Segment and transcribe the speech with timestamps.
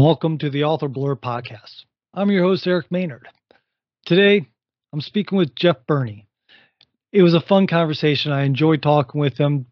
[0.00, 1.84] Welcome to the Author Blurb podcast.
[2.14, 3.26] I'm your host, Eric Maynard.
[4.06, 4.46] Today,
[4.92, 6.28] I'm speaking with Jeff Berney.
[7.12, 8.30] It was a fun conversation.
[8.30, 9.66] I enjoyed talking with him.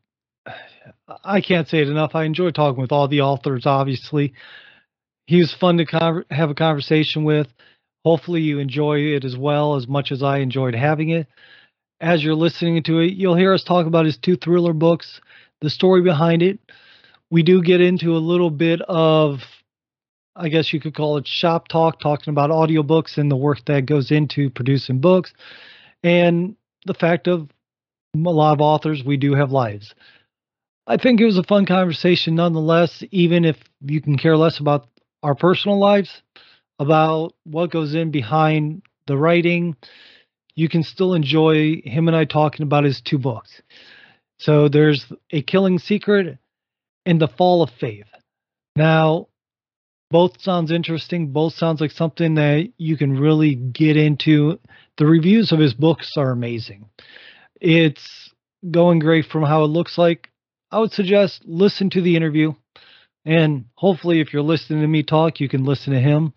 [1.22, 2.16] I can't say it enough.
[2.16, 4.34] I enjoy talking with all the authors, obviously.
[5.28, 7.46] He was fun to con- have a conversation with.
[8.04, 11.28] Hopefully, you enjoy it as well as much as I enjoyed having it.
[12.00, 15.20] As you're listening to it, you'll hear us talk about his two thriller books,
[15.60, 16.58] the story behind it.
[17.30, 19.38] We do get into a little bit of
[20.36, 23.86] I guess you could call it shop talk, talking about audiobooks and the work that
[23.86, 25.32] goes into producing books,
[26.02, 27.48] and the fact of
[28.14, 29.94] a lot of authors, we do have lives.
[30.86, 34.88] I think it was a fun conversation nonetheless, even if you can care less about
[35.22, 36.22] our personal lives,
[36.78, 39.74] about what goes in behind the writing.
[40.54, 43.62] You can still enjoy him and I talking about his two books.
[44.38, 46.38] So there's A Killing Secret
[47.04, 48.06] and The Fall of Faith.
[48.76, 49.28] Now,
[50.16, 51.26] both sounds interesting.
[51.26, 54.58] Both sounds like something that you can really get into.
[54.96, 56.86] The reviews of his books are amazing.
[57.60, 58.32] It's
[58.70, 60.30] going great from how it looks like.
[60.70, 62.54] I would suggest listen to the interview.
[63.26, 66.32] And hopefully, if you're listening to me talk, you can listen to him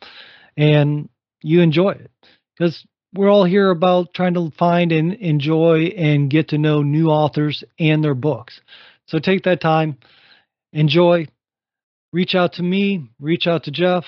[0.58, 1.08] and
[1.42, 2.12] you enjoy it.
[2.58, 7.08] Because we're all here about trying to find and enjoy and get to know new
[7.08, 8.60] authors and their books.
[9.06, 10.00] So take that time,
[10.74, 11.28] enjoy,
[12.12, 14.06] reach out to me, reach out to Jeff,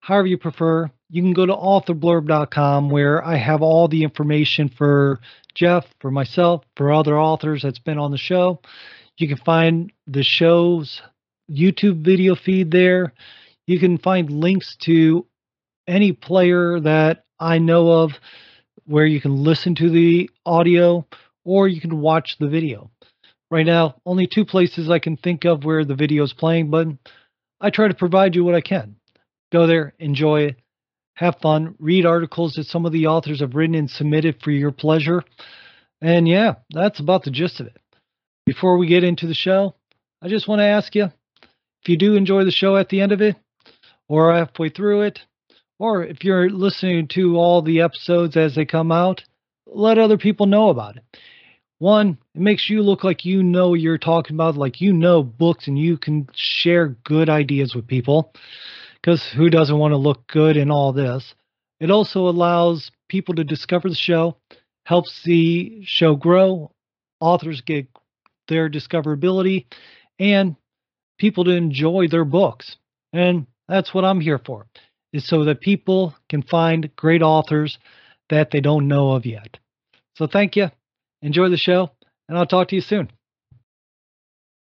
[0.00, 0.90] however you prefer.
[1.08, 5.20] You can go to authorblurb.com where I have all the information for
[5.54, 8.60] Jeff, for myself, for other authors that's been on the show.
[9.16, 11.00] You can find the show's
[11.50, 13.14] YouTube video feed there.
[13.66, 15.26] You can find links to
[15.86, 18.12] any player that I know of
[18.84, 21.06] where you can listen to the audio
[21.44, 22.90] or you can watch the video.
[23.50, 26.88] Right now, only two places I can think of where the video is playing, but
[27.60, 28.96] I try to provide you what I can.
[29.52, 30.56] Go there, enjoy it,
[31.14, 34.72] have fun, read articles that some of the authors have written and submitted for your
[34.72, 35.22] pleasure.
[36.00, 37.76] And yeah, that's about the gist of it.
[38.44, 39.74] Before we get into the show,
[40.20, 43.12] I just want to ask you if you do enjoy the show at the end
[43.12, 43.36] of it,
[44.08, 45.20] or halfway through it,
[45.78, 49.24] or if you're listening to all the episodes as they come out,
[49.66, 51.04] let other people know about it.
[51.78, 55.68] One, it makes you look like you know you're talking about, like you know books
[55.68, 58.32] and you can share good ideas with people.
[58.94, 61.34] Because who doesn't want to look good in all this?
[61.78, 64.38] It also allows people to discover the show,
[64.84, 66.72] helps the show grow,
[67.20, 67.86] authors get
[68.48, 69.66] their discoverability,
[70.18, 70.56] and
[71.18, 72.76] people to enjoy their books.
[73.12, 74.66] And that's what I'm here for,
[75.12, 77.78] is so that people can find great authors
[78.30, 79.58] that they don't know of yet.
[80.14, 80.70] So thank you.
[81.22, 81.90] Enjoy the show,
[82.28, 83.10] and I'll talk to you soon.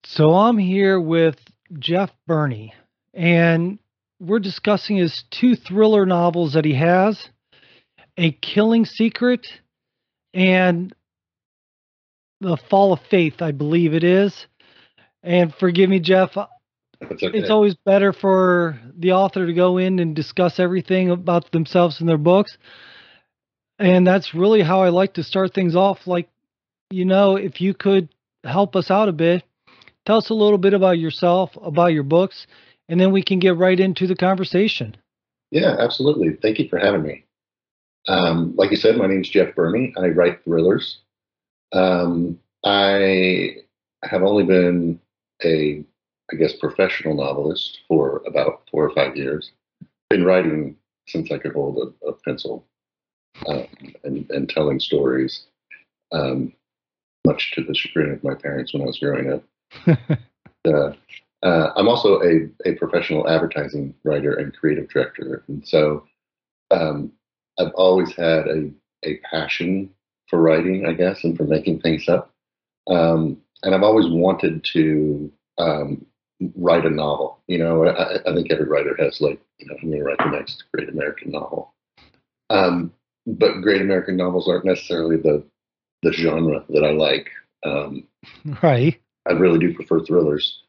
[0.04, 1.36] So I'm here with
[1.78, 2.74] Jeff Berney,
[3.14, 3.78] and
[4.20, 7.28] we're discussing his two thriller novels that he has
[8.16, 9.46] A Killing Secret
[10.34, 10.94] and
[12.40, 14.46] The Fall of Faith, I believe it is.
[15.22, 16.36] And forgive me, Jeff.
[16.36, 16.50] Okay.
[17.10, 22.06] It's always better for the author to go in and discuss everything about themselves in
[22.06, 22.56] their books.
[23.78, 26.06] And that's really how I like to start things off.
[26.06, 26.28] Like
[26.92, 28.08] you know, if you could
[28.44, 29.42] help us out a bit,
[30.06, 32.46] tell us a little bit about yourself, about your books,
[32.88, 34.96] and then we can get right into the conversation.
[35.50, 36.36] Yeah, absolutely.
[36.40, 37.24] Thank you for having me.
[38.08, 39.94] Um, like you said, my name is Jeff Berney.
[39.96, 40.98] I write thrillers.
[41.72, 43.56] Um, I
[44.02, 45.00] have only been
[45.44, 45.84] a,
[46.32, 49.52] I guess, professional novelist for about four or five years.
[50.10, 50.76] Been writing
[51.06, 52.64] since I could hold a, a pencil
[53.46, 53.66] um,
[54.04, 55.44] and, and telling stories.
[56.12, 56.52] Um,
[57.26, 59.44] much to the chagrin of my parents when I was growing up.
[60.66, 60.92] uh,
[61.42, 65.42] uh, I'm also a, a professional advertising writer and creative director.
[65.48, 66.04] And so
[66.70, 67.12] um,
[67.58, 68.70] I've always had a,
[69.04, 69.90] a passion
[70.28, 72.32] for writing, I guess, and for making things up.
[72.88, 76.06] Um, and I've always wanted to um,
[76.56, 77.40] write a novel.
[77.46, 80.18] You know, I, I, think every writer has like, you know, I'm going to write
[80.18, 81.72] the next great American novel.
[82.50, 82.92] Um,
[83.26, 85.44] but great American novels aren't necessarily the
[86.02, 87.30] the genre that I like.
[87.64, 88.06] Um,
[88.62, 89.00] right.
[89.28, 90.62] I really do prefer thrillers.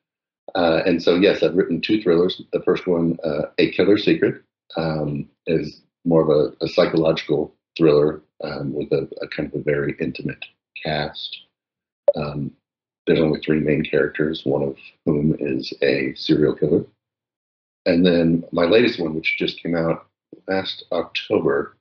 [0.55, 2.41] Uh, and so, yes, I've written two thrillers.
[2.51, 4.43] The first one, uh, A Killer Secret,
[4.77, 9.63] um, is more of a, a psychological thriller um, with a, a, kind of a
[9.63, 10.45] very intimate
[10.83, 11.37] cast.
[12.15, 12.51] Um,
[13.07, 16.85] there's only three main characters, one of whom is a serial killer.
[17.85, 20.05] And then my latest one, which just came out
[20.47, 21.75] last October,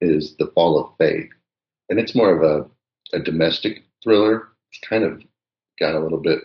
[0.00, 1.30] is The Fall of Faith.
[1.88, 2.68] And it's more of a
[3.12, 4.48] a domestic thriller.
[4.70, 5.22] It's kind of
[5.78, 6.40] got a little bit,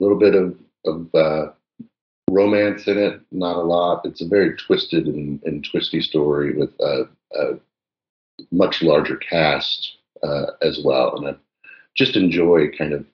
[0.00, 1.52] little bit of of uh,
[2.30, 4.04] romance in it, not a lot.
[4.04, 7.44] It's a very twisted and, and twisty story with a, a
[8.50, 11.16] much larger cast uh, as well.
[11.16, 11.34] And I
[11.96, 13.04] just enjoy kind of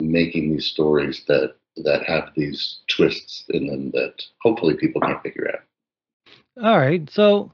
[0.00, 5.50] making these stories that that have these twists in them that hopefully people can figure
[5.52, 6.64] out.
[6.64, 7.08] All right.
[7.10, 7.50] So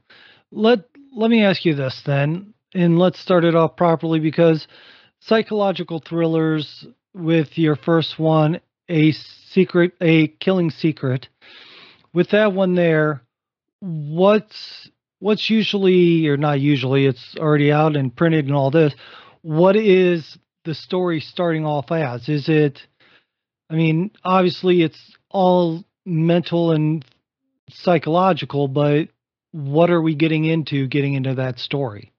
[0.51, 0.85] let
[1.15, 4.67] let me ask you this then, and let's start it off properly because
[5.19, 11.27] psychological thrillers with your first one, a secret, a killing secret.
[12.13, 13.21] With that one there,
[13.81, 14.89] what's
[15.19, 18.93] what's usually or not usually it's already out and printed and all this
[19.41, 22.79] what is the story starting off as is it
[23.69, 27.03] i mean obviously it's all mental and
[27.69, 29.07] psychological but
[29.51, 32.11] what are we getting into getting into that story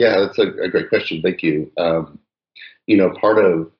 [0.00, 2.18] yeah that's a, a great question thank you um,
[2.86, 3.70] you know part of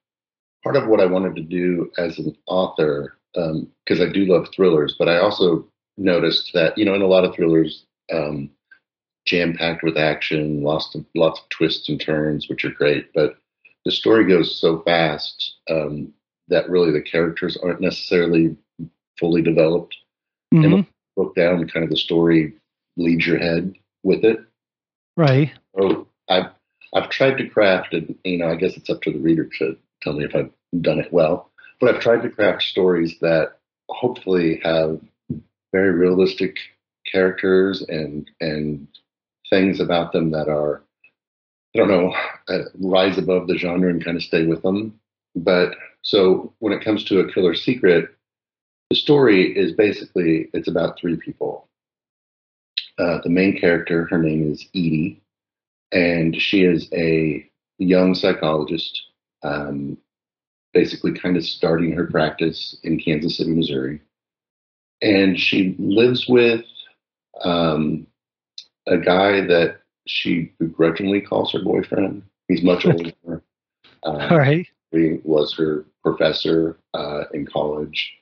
[0.63, 4.47] part of what i wanted to do as an author because um, i do love
[4.55, 8.51] thrillers but i also noticed that you know in a lot of thrillers um,
[9.27, 13.13] jam packed with action, lots of lots of twists and turns, which are great.
[13.15, 13.37] But
[13.85, 16.13] the story goes so fast um,
[16.49, 18.57] that really the characters aren't necessarily
[19.19, 19.97] fully developed.
[20.53, 20.73] Mm-hmm.
[20.73, 22.55] And broke down, kind of the story
[22.97, 24.41] leaves your head with it.
[25.17, 25.53] Right.
[25.79, 26.51] So I've
[26.95, 29.77] I've tried to craft, and you know, I guess it's up to the reader to
[30.03, 30.51] tell me if I've
[30.81, 31.51] done it well.
[31.81, 35.01] But I've tried to craft stories that hopefully have
[35.73, 36.57] very realistic
[37.11, 38.87] characters and and
[39.51, 40.83] things about them that are,
[41.75, 42.15] I don't know,
[42.49, 44.99] uh, rise above the genre and kind of stay with them.
[45.35, 48.15] But so when it comes to a killer secret,
[48.91, 51.69] the story is basically it's about three people.
[52.99, 55.21] Uh, the main character, her name is Edie,
[55.93, 57.49] and she is a
[57.79, 59.03] young psychologist,
[59.43, 59.97] um,
[60.73, 64.01] basically kind of starting her practice in Kansas City, Missouri.
[65.03, 66.65] And she lives with
[67.43, 68.07] um,
[68.87, 72.23] a guy that she begrudgingly calls her boyfriend.
[72.49, 73.43] He's much older.
[74.03, 74.67] Uh, All right.
[74.93, 78.13] He was her professor uh, in college.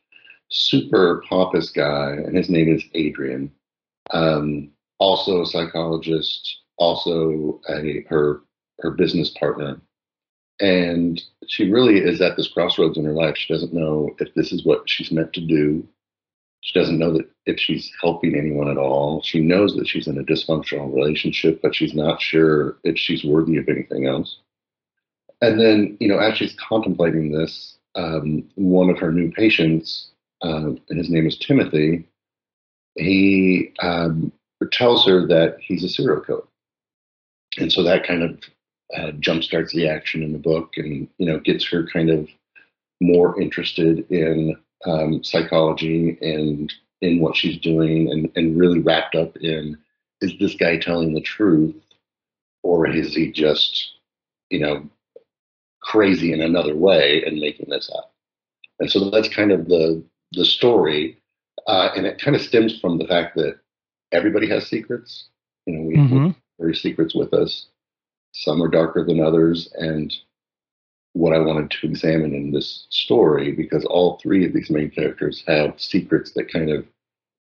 [0.50, 3.50] Super pompous guy, and his name is Adrian.
[4.10, 8.42] Um, also a psychologist, also a, her
[8.80, 9.80] her business partner.
[10.60, 13.36] And she really is at this crossroads in her life.
[13.36, 15.86] She doesn't know if this is what she's meant to do
[16.60, 19.22] she doesn't know that if she's helping anyone at all.
[19.22, 23.56] She knows that she's in a dysfunctional relationship, but she's not sure if she's worthy
[23.56, 24.38] of anything else.
[25.40, 30.10] And then, you know, as she's contemplating this, um, one of her new patients,
[30.42, 32.06] uh, and his name is Timothy,
[32.96, 34.32] he um,
[34.72, 36.42] tells her that he's a serial killer.
[37.60, 38.38] And so that kind of
[38.94, 42.28] uh, jumpstarts the action in the book and, you know, gets her kind of
[43.00, 44.56] more interested in
[44.86, 49.78] um, psychology and in what she's doing and, and really wrapped up in
[50.20, 51.76] is this guy telling the truth
[52.62, 53.92] or is he just,
[54.50, 54.88] you know,
[55.80, 58.12] crazy in another way and making this up?
[58.80, 60.02] And so that's kind of the
[60.32, 61.18] the story,
[61.66, 63.58] uh, and it kind of stems from the fact that
[64.12, 65.28] everybody has secrets.
[65.66, 66.30] You know, we, mm-hmm.
[66.58, 67.66] Carry secrets with us.
[68.32, 70.12] Some are darker than others, and
[71.12, 75.42] what I wanted to examine in this story because all three of these main characters
[75.46, 76.86] have secrets that kind of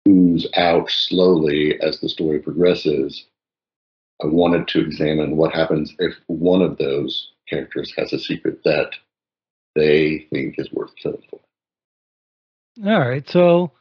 [0.08, 3.26] ooze out slowly as the story progresses.
[4.22, 8.92] I wanted to examine what happens if one of those characters has a secret that
[9.76, 11.40] they think is worth killing for.
[12.86, 13.28] All right.
[13.28, 13.72] So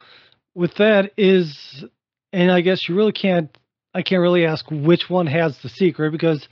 [0.55, 1.85] with that is
[2.31, 3.55] and I guess you really can't
[3.93, 6.47] I can't really ask which one has the secret because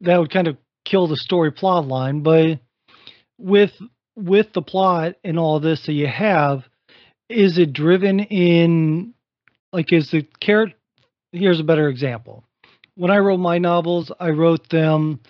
[0.00, 2.60] that would kind of kill the story plot line, but
[3.38, 3.72] with
[4.16, 6.64] with the plot and all this that you have,
[7.28, 9.14] is it driven in
[9.72, 10.76] like is the character
[11.32, 12.44] here's a better example.
[12.96, 15.20] When I wrote my novels, I wrote them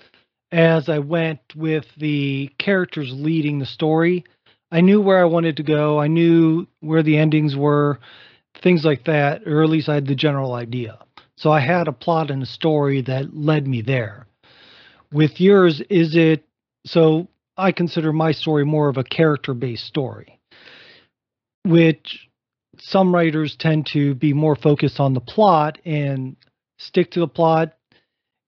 [0.51, 4.25] as I went with the characters leading the story.
[4.71, 5.99] I knew where I wanted to go.
[5.99, 7.99] I knew where the endings were,
[8.63, 10.99] things like that, or at least I had the general idea.
[11.39, 14.27] So I had a plot and a story that led me there.
[15.13, 16.45] With yours, is it
[16.85, 17.29] so?
[17.57, 20.41] I consider my story more of a character based story,
[21.65, 22.29] which
[22.81, 26.37] some writers tend to be more focused on the plot and
[26.79, 27.75] stick to the plot,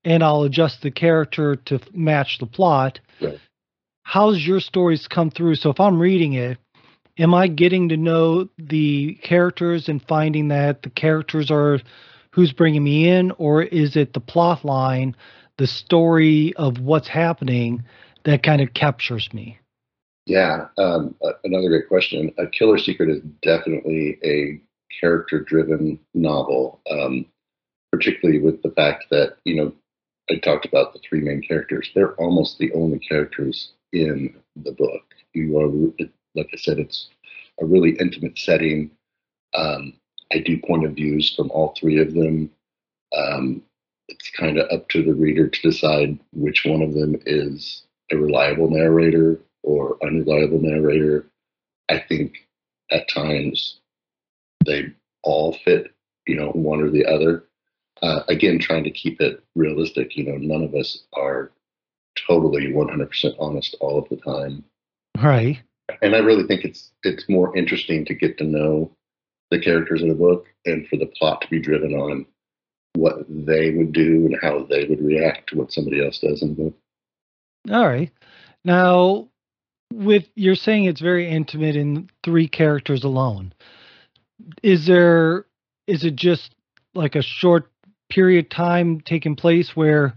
[0.04, 2.98] and I'll adjust the character to match the plot.
[3.20, 3.38] Right.
[4.02, 5.54] How's your stories come through?
[5.56, 6.58] So if I'm reading it,
[7.18, 11.78] am I getting to know the characters and finding that the characters are
[12.32, 15.16] who's bringing me in, or is it the plot line
[15.60, 17.84] the story of what's happening
[18.24, 19.58] that kind of captures me.
[20.24, 22.32] Yeah, um, another great question.
[22.38, 24.58] A Killer Secret is definitely a
[25.00, 27.26] character-driven novel, um,
[27.92, 29.72] particularly with the fact that you know
[30.30, 31.90] I talked about the three main characters.
[31.94, 35.14] They're almost the only characters in the book.
[35.34, 37.10] You are, like I said, it's
[37.60, 38.92] a really intimate setting.
[39.52, 39.92] Um,
[40.32, 42.50] I do point of views from all three of them.
[43.16, 43.62] Um,
[44.08, 48.16] it's kind of up to the reader to decide which one of them is a
[48.16, 51.26] reliable narrator or unreliable narrator.
[51.88, 52.46] I think
[52.90, 53.78] at times
[54.64, 55.92] they all fit,
[56.26, 57.44] you know, one or the other.
[58.02, 60.16] Uh, again, trying to keep it realistic.
[60.16, 61.50] You know, none of us are
[62.26, 64.64] totally 100% honest all of the time.
[65.22, 65.60] Right.
[66.02, 68.90] And I really think it's it's more interesting to get to know
[69.50, 72.26] the characters in the book and for the plot to be driven on
[72.94, 76.48] what they would do and how they would react to what somebody else does in
[76.48, 76.74] the book.
[77.70, 78.10] All right.
[78.64, 79.28] Now,
[79.92, 83.52] with you're saying it's very intimate in three characters alone.
[84.62, 85.46] Is there
[85.86, 86.54] is it just
[86.94, 87.70] like a short
[88.08, 90.14] period of time taking place where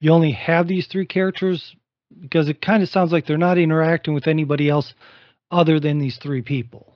[0.00, 1.74] you only have these three characters
[2.20, 4.94] because it kind of sounds like they're not interacting with anybody else
[5.50, 6.93] other than these three people.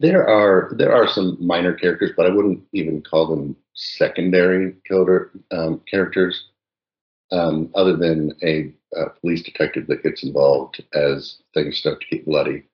[0.00, 5.30] There are there are some minor characters, but I wouldn't even call them secondary killer
[5.50, 6.48] um, characters,
[7.32, 12.26] um, other than a, a, police detective that gets involved as things start to get
[12.26, 12.64] bloody.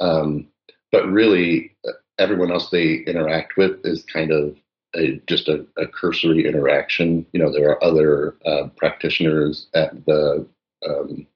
[0.00, 0.48] Um,
[0.92, 4.56] but really, uh, everyone else they interact with is kind of
[4.96, 7.26] a, just a, a, cursory interaction.
[7.32, 10.46] You know, there are other uh, practitioners at the
[10.88, 11.26] um,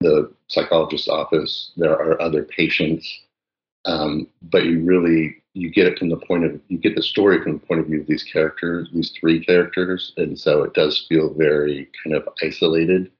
[0.00, 1.72] the psychologist's office.
[1.76, 3.06] There are other patients,
[3.84, 7.42] um, but you really you get it from the point of you get the story
[7.42, 11.06] from the point of view of these characters, these three characters, and so it does
[11.08, 13.10] feel very kind of isolated.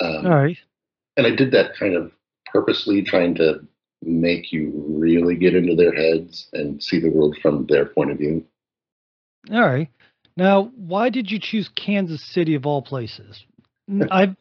[0.00, 0.58] Um, All right.
[1.16, 2.12] And I did that kind of
[2.52, 3.66] purposely, trying to
[4.02, 8.18] make you really get into their heads and see the world from their point of
[8.18, 8.44] view.
[9.52, 9.88] All right.
[10.36, 13.44] Now, why did you choose Kansas City of all places?
[14.10, 14.36] I've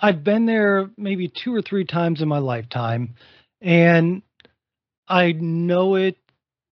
[0.00, 3.14] I've been there maybe two or three times in my lifetime,
[3.60, 4.22] and
[5.08, 6.16] I know it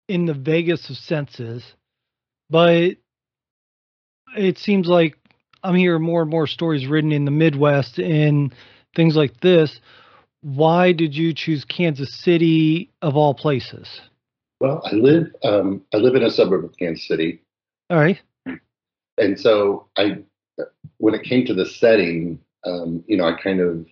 [0.07, 1.63] in the vaguest of senses,
[2.49, 2.97] but
[4.37, 5.15] it seems like
[5.63, 8.53] I'm hearing more and more stories written in the Midwest and
[8.95, 9.79] things like this
[10.41, 14.01] why did you choose Kansas City of all places?
[14.59, 17.41] Well, I live um, I live in a suburb of Kansas City.
[17.89, 18.19] All right.
[19.17, 20.19] And so I,
[20.97, 23.85] when it came to the setting, um, you know, I kind of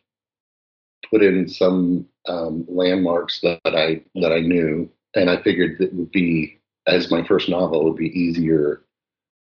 [1.09, 6.11] put in some um, landmarks that I that I knew, and I figured that would
[6.11, 8.81] be as my first novel would be easier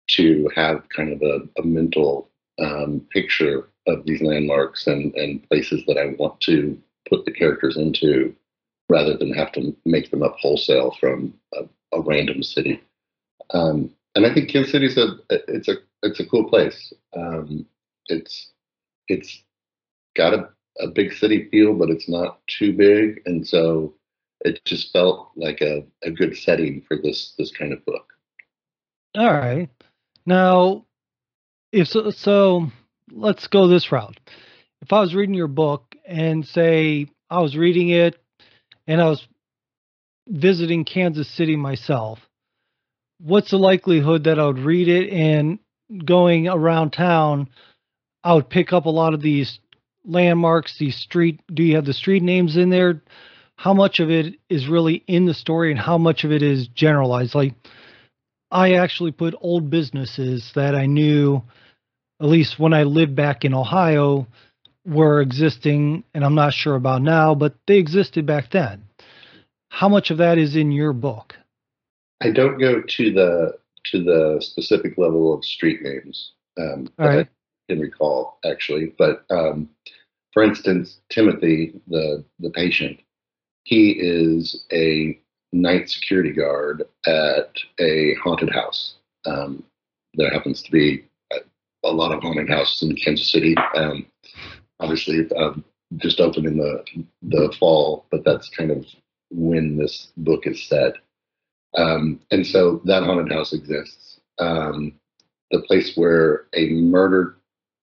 [0.08, 2.28] to have kind of a, a mental
[2.60, 7.76] um, picture of these landmarks and, and places that I want to put the characters
[7.76, 8.34] into
[8.88, 12.82] rather than have to make them up wholesale from a, a random city.
[13.54, 16.92] Um, and I think Kansas City's a it's a it's a cool place.
[17.16, 17.66] Um,
[18.06, 18.50] it's
[19.08, 19.42] it's
[20.16, 20.48] got a,
[20.80, 23.94] a big city feel, but it's not too big, and so
[24.40, 28.12] it just felt like a, a good setting for this this kind of book.
[29.16, 29.68] All right,
[30.26, 30.84] now
[31.72, 32.70] if so, so
[33.12, 34.18] let's go this route.
[34.82, 38.16] If I was reading your book and say I was reading it
[38.86, 39.26] and I was
[40.26, 42.18] visiting Kansas City myself,
[43.20, 45.58] what's the likelihood that I would read it and
[46.04, 47.48] going around town,
[48.24, 49.58] I would pick up a lot of these
[50.04, 53.02] landmarks, these street, do you have the street names in there?
[53.56, 56.68] How much of it is really in the story and how much of it is
[56.68, 57.34] generalized?
[57.34, 57.54] Like,
[58.50, 61.42] I actually put old businesses that I knew,
[62.20, 64.26] at least when I lived back in Ohio,
[64.86, 68.84] were existing, and I'm not sure about now, but they existed back then.
[69.68, 71.34] How much of that is in your book?
[72.20, 73.58] I don't go to the
[73.92, 77.28] to the specific level of street names um, that right.
[77.70, 79.68] Can recall actually, but um,
[80.32, 82.98] for instance, Timothy, the the patient,
[83.62, 85.20] he is a
[85.52, 88.96] night security guard at a haunted house.
[89.24, 89.62] Um,
[90.14, 91.04] there happens to be
[91.84, 93.54] a, lot of haunted houses in Kansas City.
[93.76, 94.06] Um,
[94.80, 95.64] obviously um,
[95.98, 96.82] just opened in the
[97.22, 98.84] the fall, but that's kind of
[99.30, 100.94] when this book is set.
[101.76, 104.18] Um, and so that haunted house exists.
[104.40, 104.94] Um,
[105.50, 107.36] the place where a murdered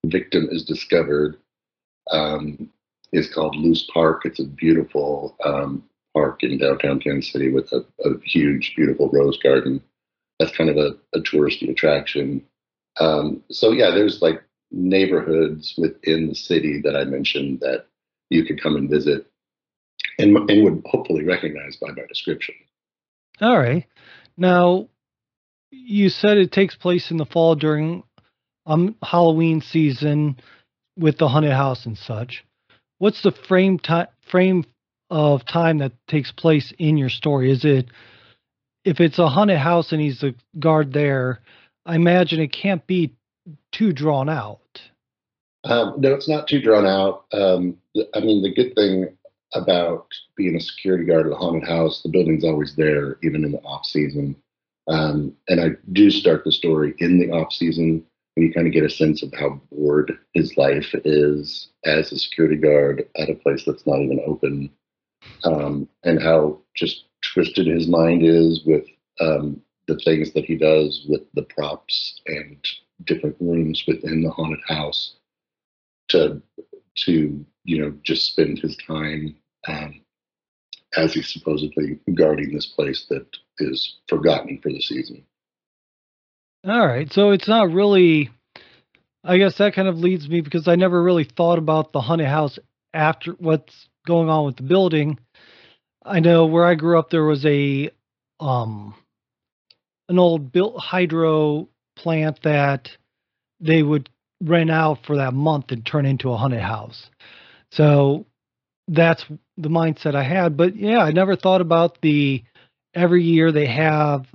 [0.06, 1.38] victim is discovered
[2.12, 2.70] um,
[3.12, 4.24] is called Loose Park.
[4.26, 5.84] It's a beautiful um,
[6.14, 9.82] park in downtown Kansas City with a, a, huge, beautiful rose garden.
[10.40, 12.44] That's kind of a, a touristy attraction.
[13.00, 17.86] Um, so yeah, there's like neighborhoods within the city that I mentioned that
[18.30, 19.28] you could come and visit
[20.20, 22.56] and, and would hopefully recognize by my description.
[23.42, 23.86] All right.
[24.38, 24.90] Now,
[25.72, 28.04] you said it takes place in the fall during
[28.66, 30.38] um, Halloween season
[30.98, 32.46] with the haunted house and such.
[33.00, 34.66] What's the frame time frame
[35.10, 37.52] of time that takes place in your story?
[37.52, 37.88] Is it
[38.86, 41.42] if it's a haunted house and he's a guard there?
[41.86, 43.14] I imagine it can't be
[43.72, 44.60] too drawn out.
[45.66, 47.26] Um, no, it's not too drawn out.
[47.32, 47.78] Um,
[48.14, 49.18] I mean, the good thing
[49.54, 53.52] about being a security guard at a haunted house, the building's always there, even in
[53.52, 54.36] the off season.
[54.88, 58.84] Um, and I do start the story in the off season, you kind of get
[58.84, 63.64] a sense of how bored his life is as a security guard at a place
[63.66, 64.72] that's not even open,
[65.44, 68.86] um, and how just twisted his mind is with
[69.20, 72.58] um, the things that he does with the props and
[73.06, 75.16] different rooms within the haunted house
[76.10, 76.42] to
[76.96, 79.36] to you know just spend his time
[79.68, 80.02] um,
[80.98, 83.26] as he's supposedly guarding this place that
[83.60, 85.26] is forgotten for the season.
[86.66, 88.30] All right, so it's not really.
[89.24, 92.28] I guess that kind of leads me because I never really thought about the haunted
[92.28, 92.60] house
[92.94, 95.20] after what's going on with the building.
[96.06, 97.90] I know where I grew up, there was a
[98.40, 98.96] um
[100.10, 102.90] an old built hydro plant that
[103.60, 104.10] they would
[104.42, 107.10] rent out for that month and turn into a haunted house.
[107.72, 108.26] So
[108.88, 109.26] that's
[109.58, 110.58] the mindset I had.
[110.58, 112.44] But yeah, I never thought about the
[112.94, 114.26] every year they have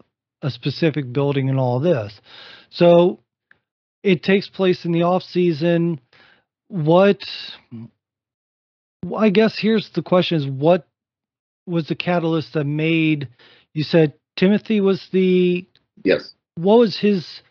[0.42, 2.20] a specific building and all this.
[2.70, 3.20] So
[4.02, 6.00] it takes place in the off season.
[6.68, 7.22] What
[9.16, 10.86] I guess here's the question is what
[11.66, 13.28] was the catalyst that made
[13.74, 15.66] you said Timothy was the
[16.04, 16.32] yes.
[16.56, 17.42] What was his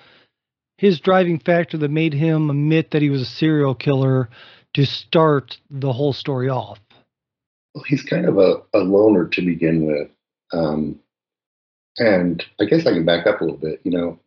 [0.78, 4.30] his driving factor that made him admit that he was a serial killer
[4.74, 6.80] to start the whole story off?
[7.74, 10.10] Well, he's kind of a, a loner to begin with.
[10.54, 11.00] Um,
[12.00, 13.82] and I guess I can back up a little bit.
[13.84, 14.20] You know,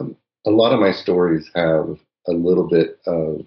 [0.00, 0.16] um,
[0.46, 3.46] a lot of my stories have a little bit of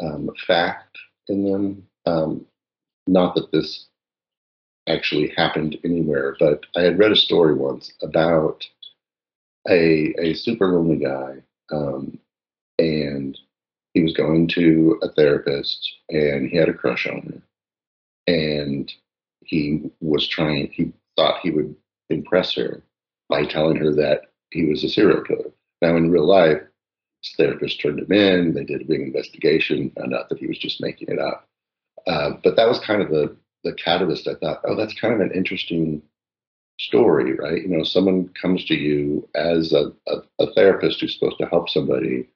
[0.00, 1.86] um, fact in them.
[2.06, 2.46] Um,
[3.06, 3.86] not that this
[4.88, 8.66] actually happened anywhere, but I had read a story once about
[9.68, 11.36] a a super lonely guy,
[11.70, 12.18] um,
[12.78, 13.38] and
[13.94, 18.92] he was going to a therapist, and he had a crush on her, and
[19.44, 20.68] he was trying.
[20.72, 21.76] He thought he would
[22.12, 22.82] impress her
[23.28, 25.50] by telling her that he was a serial killer.
[25.80, 26.60] Now, in real life,
[27.22, 28.54] his therapist turned him in.
[28.54, 31.48] They did a big investigation, found out that he was just making it up.
[32.06, 34.26] Uh, but that was kind of the the catalyst.
[34.26, 36.02] I thought, oh, that's kind of an interesting
[36.80, 37.62] story, right?
[37.62, 41.68] You know, someone comes to you as a, a, a therapist who's supposed to help
[41.68, 42.28] somebody,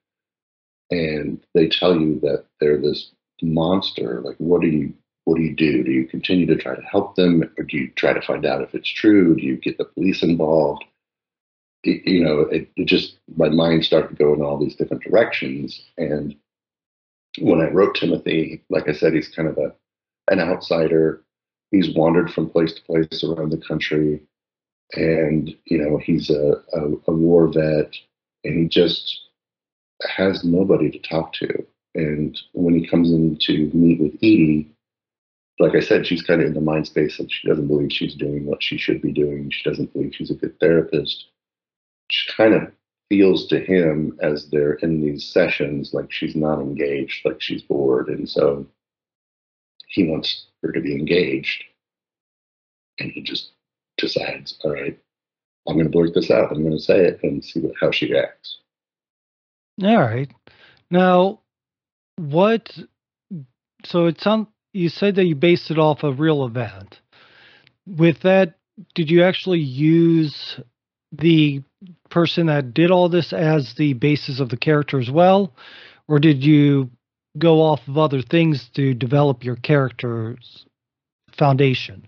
[0.89, 3.11] and they tell you that they're this
[3.41, 4.21] monster.
[4.21, 4.93] Like, what do you
[5.27, 5.83] what do you do?
[5.83, 8.61] Do you continue to try to help them, or do you try to find out
[8.61, 9.35] if it's true?
[9.35, 10.85] Do you get the police involved?
[11.83, 15.03] It, you know, it, it just my mind started to go in all these different
[15.03, 15.83] directions.
[15.97, 16.33] And
[17.39, 19.75] when I wrote Timothy, like I said, he's kind of a
[20.31, 21.21] an outsider.
[21.71, 24.21] He's wandered from place to place around the country,
[24.93, 27.93] and you know he's a, a, a war vet,
[28.45, 29.23] and he just
[30.07, 31.65] has nobody to talk to.
[31.95, 34.71] And when he comes in to meet with Edie,
[35.59, 38.13] like I said, she's kind of in the mind space that she doesn't believe she's
[38.13, 39.49] doing what she should be doing.
[39.49, 41.25] She doesn't believe she's a good therapist.
[42.11, 42.71] She kind of
[43.09, 48.09] feels to him as they're in these sessions like she's not engaged, like she's bored.
[48.09, 48.67] And so
[49.87, 51.63] he wants her to be engaged.
[52.99, 53.51] And he just
[53.97, 54.99] decides, all right,
[55.67, 56.51] I'm going to blurt this out.
[56.51, 58.59] I'm going to say it and see what, how she reacts.
[59.83, 60.31] All right.
[60.91, 61.41] Now,
[62.17, 62.77] what?
[63.85, 66.99] So it sounds you said that you based it off a real event.
[67.87, 68.55] With that,
[68.93, 70.59] did you actually use
[71.11, 71.63] the
[72.09, 75.53] person that did all this as the basis of the character as well,
[76.07, 76.89] or did you
[77.37, 80.65] go off of other things to develop your character's
[81.37, 82.07] foundation?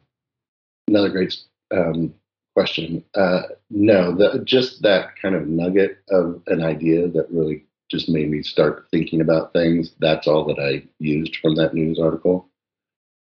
[0.88, 1.36] Another great
[1.72, 2.14] um,
[2.56, 3.04] question.
[3.16, 8.30] Uh, no, the, just that kind of nugget of an idea that really just made
[8.30, 9.94] me start thinking about things.
[10.00, 12.49] That's all that I used from that news article.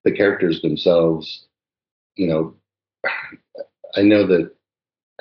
[0.05, 1.47] The characters themselves,
[2.17, 2.55] you know,
[3.97, 4.53] I know that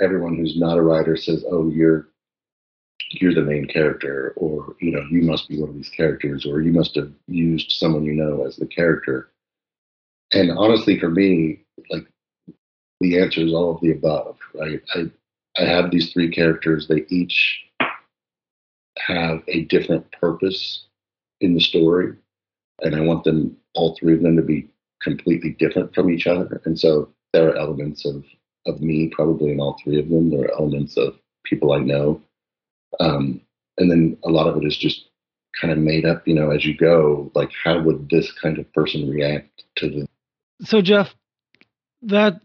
[0.01, 2.09] everyone who's not a writer says, "Oh, you're
[3.11, 6.61] you're the main character or you know you must be one of these characters or
[6.61, 9.29] you must have used someone you know as the character.
[10.33, 12.05] And honestly for me like
[12.99, 14.81] the answer is all of the above right?
[14.95, 15.09] I
[15.57, 16.87] i have these three characters.
[16.87, 17.65] They each
[18.97, 20.85] have a different purpose
[21.39, 22.13] in the story
[22.81, 24.69] and I want them all three of them to be
[25.01, 26.61] completely different from each other.
[26.65, 28.23] And so there are elements of
[28.65, 30.29] of me probably in all three of them.
[30.29, 32.21] There are elements of people I know,
[32.99, 33.41] um,
[33.77, 35.09] and then a lot of it is just
[35.59, 36.27] kind of made up.
[36.27, 40.07] You know, as you go, like how would this kind of person react to the?
[40.61, 41.13] So Jeff,
[42.03, 42.41] that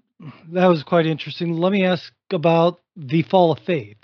[0.53, 1.55] that was quite interesting.
[1.55, 3.99] Let me ask about the Fall of Faith.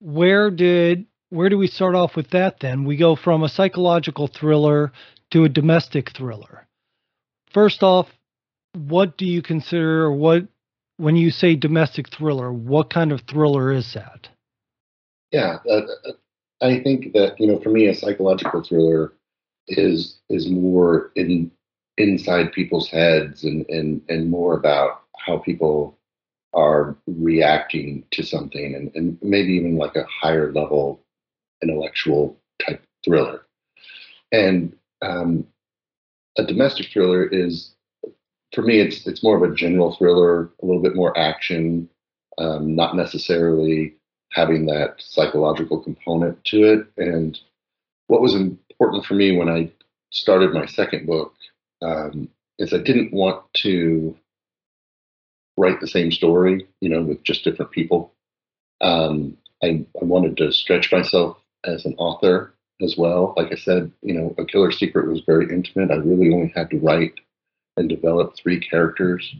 [0.00, 2.84] Where did where do we start off with that then?
[2.84, 4.92] We go from a psychological thriller
[5.30, 6.66] to a domestic thriller.
[7.52, 8.08] First off,
[8.74, 10.46] what do you consider what
[11.00, 14.28] when you say domestic thriller, what kind of thriller is that?
[15.32, 16.12] Yeah, uh, uh,
[16.60, 19.14] I think that you know, for me, a psychological thriller
[19.68, 21.50] is is more in
[21.96, 25.96] inside people's heads and and and more about how people
[26.52, 31.00] are reacting to something and, and maybe even like a higher level
[31.62, 33.46] intellectual type thriller.
[34.32, 35.46] And um,
[36.36, 37.72] a domestic thriller is,
[38.54, 41.88] for me, it's it's more of a general thriller, a little bit more action,
[42.38, 43.94] um, not necessarily
[44.32, 46.86] having that psychological component to it.
[46.96, 47.38] And
[48.06, 49.70] what was important for me when I
[50.10, 51.34] started my second book
[51.82, 54.16] um, is I didn't want to
[55.56, 58.12] write the same story, you know, with just different people.
[58.80, 63.34] Um, I, I wanted to stretch myself as an author as well.
[63.36, 65.90] Like I said, you know, A Killer Secret was very intimate.
[65.90, 67.14] I really only had to write
[67.76, 69.34] and develop three characters.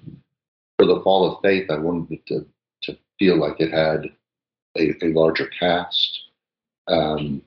[0.76, 2.46] For The Fall of Faith, I wanted it to,
[2.82, 4.10] to feel like it had
[4.76, 6.20] a, a larger cast.
[6.88, 7.42] Um,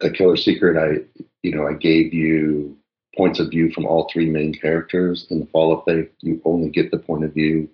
[0.00, 1.04] a Killer Secret, I,
[1.42, 2.76] you know, I gave you
[3.16, 5.26] points of view from all three main characters.
[5.30, 7.68] In The Fall of Faith, you only get the point of view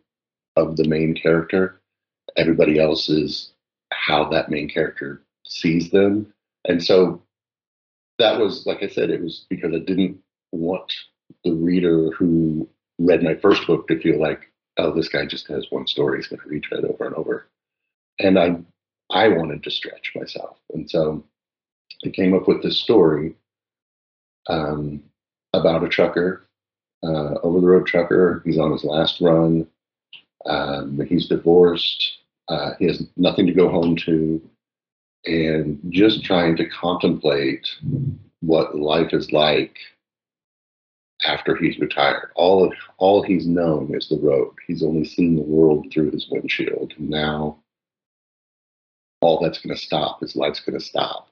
[0.57, 1.81] of the main character.
[2.37, 3.53] Everybody else is
[3.93, 6.33] how that main character sees them.
[6.67, 7.23] And so
[8.19, 10.19] that was, like I said, it was because I didn't
[10.53, 10.93] want
[11.45, 15.67] the reader who read my first book to feel like, oh, this guy just has
[15.71, 17.47] one story he's going to retread over and over.
[18.19, 18.57] And I,
[19.11, 20.57] I wanted to stretch myself.
[20.73, 21.25] And so
[22.05, 23.35] I came up with this story
[24.49, 25.03] um,
[25.53, 26.47] about a trucker,
[27.03, 28.43] uh, over the road trucker.
[28.45, 29.67] He's on his last run.
[30.47, 32.19] Um, he's divorced.
[32.49, 34.41] Uh, he has nothing to go home to
[35.27, 37.69] and just trying to contemplate
[38.41, 39.77] what life is like
[41.25, 42.31] after he's retired.
[42.37, 44.55] All of all he's known is the road.
[44.67, 46.95] He's only seen the world through his windshield.
[46.99, 47.59] And now
[49.21, 50.21] all that's going to stop.
[50.21, 51.29] His life's going to stop,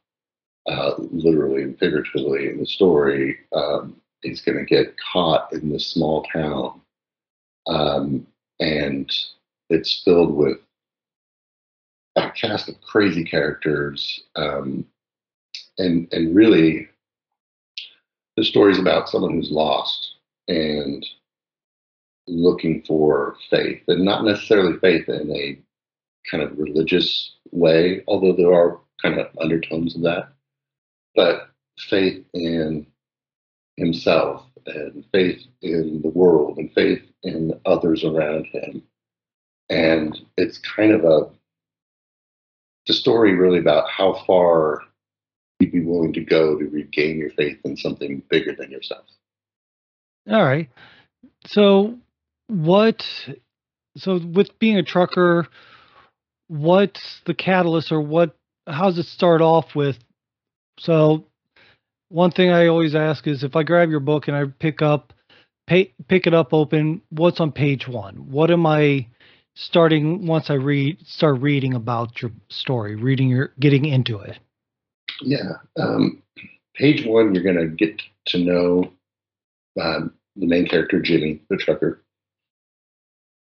[0.67, 2.49] uh, literally and figuratively.
[2.49, 6.81] In the story, um, he's going to get caught in this small town,
[7.67, 8.27] um,
[8.61, 9.13] and
[9.71, 10.59] it's filled with
[12.16, 14.87] a cast of crazy characters, um,
[15.79, 16.88] and and really,
[18.37, 20.14] the story is about someone who's lost
[20.48, 21.05] and
[22.27, 25.59] looking for faith, and not necessarily faith in a
[26.31, 30.29] kind of religious way, although there are kind of undertones of that,
[31.14, 32.87] but faith in
[33.77, 38.83] himself and faith in the world and faith in others around him.
[39.68, 41.29] And it's kind of a
[42.87, 44.83] the story really about how far
[45.61, 49.05] you'd be willing to go to regain your faith in something bigger than yourself.
[50.31, 50.68] All right.
[51.47, 51.99] So,
[52.49, 53.05] what?
[53.97, 55.47] So, with being a trucker,
[56.49, 58.37] what's the catalyst, or what?
[58.66, 59.99] How does it start off with?
[60.79, 61.25] So,
[62.09, 65.12] one thing I always ask is if I grab your book and I pick up,
[65.66, 68.31] pay, pick it up, open, what's on page one?
[68.31, 69.09] What am I?
[69.55, 74.38] Starting once I read start reading about your story, reading your getting into it?
[75.23, 76.23] Yeah, um,
[76.75, 78.93] page one, you're going to get to know
[79.81, 82.03] um, the main character, Jimmy, the trucker.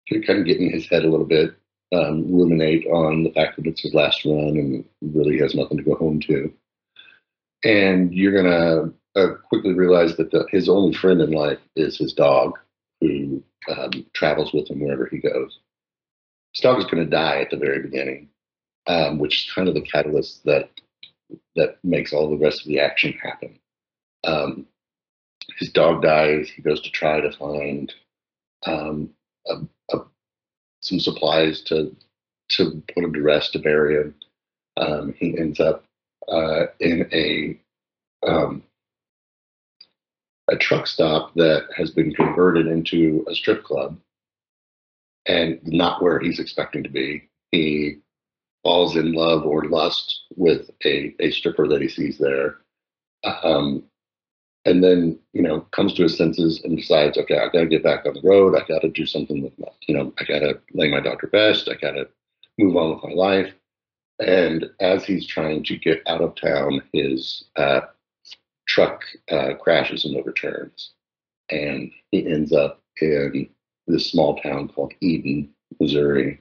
[0.09, 1.55] You're kind of getting his head a little bit,
[1.93, 5.83] um, ruminate on the fact that it's his last run and really has nothing to
[5.83, 6.53] go home to.
[7.63, 11.97] And you're going to uh, quickly realize that the, his only friend in life is
[11.97, 12.59] his dog,
[12.99, 15.59] who um, travels with him wherever he goes
[16.53, 18.29] his dog is going to die at the very beginning,
[18.87, 20.69] um, which is kind of the catalyst that
[21.55, 23.57] that makes all the rest of the action happen.
[24.23, 24.67] Um,
[25.57, 26.49] his dog dies.
[26.49, 27.91] He goes to try to find
[28.65, 29.09] um,
[29.47, 29.61] a,
[29.91, 29.99] a,
[30.81, 31.95] some supplies to
[32.49, 34.15] to put him to rest to bury him.
[34.77, 35.85] Um, he ends up
[36.27, 37.59] uh, in a
[38.27, 38.63] um,
[40.51, 43.97] a truck stop that has been converted into a strip club
[45.25, 47.29] and not where he's expecting to be.
[47.51, 47.97] He
[48.63, 52.57] falls in love or lust with a, a stripper that he sees there.
[53.43, 53.83] Um,
[54.65, 57.83] and then you know comes to his senses and decides, okay, I got to get
[57.83, 58.55] back on the road.
[58.55, 61.27] I got to do something with my, you know, I got to lay my doctor
[61.27, 61.69] best.
[61.69, 62.07] I got to
[62.57, 63.53] move on with my life.
[64.19, 67.81] And as he's trying to get out of town, his uh,
[68.67, 70.91] truck uh, crashes and overturns,
[71.49, 73.49] and he ends up in
[73.87, 76.39] this small town called Eden, Missouri,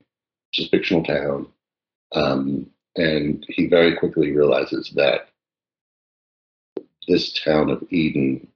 [0.51, 1.49] which is a fictional town.
[2.13, 5.29] Um, and he very quickly realizes that
[7.09, 8.47] this town of Eden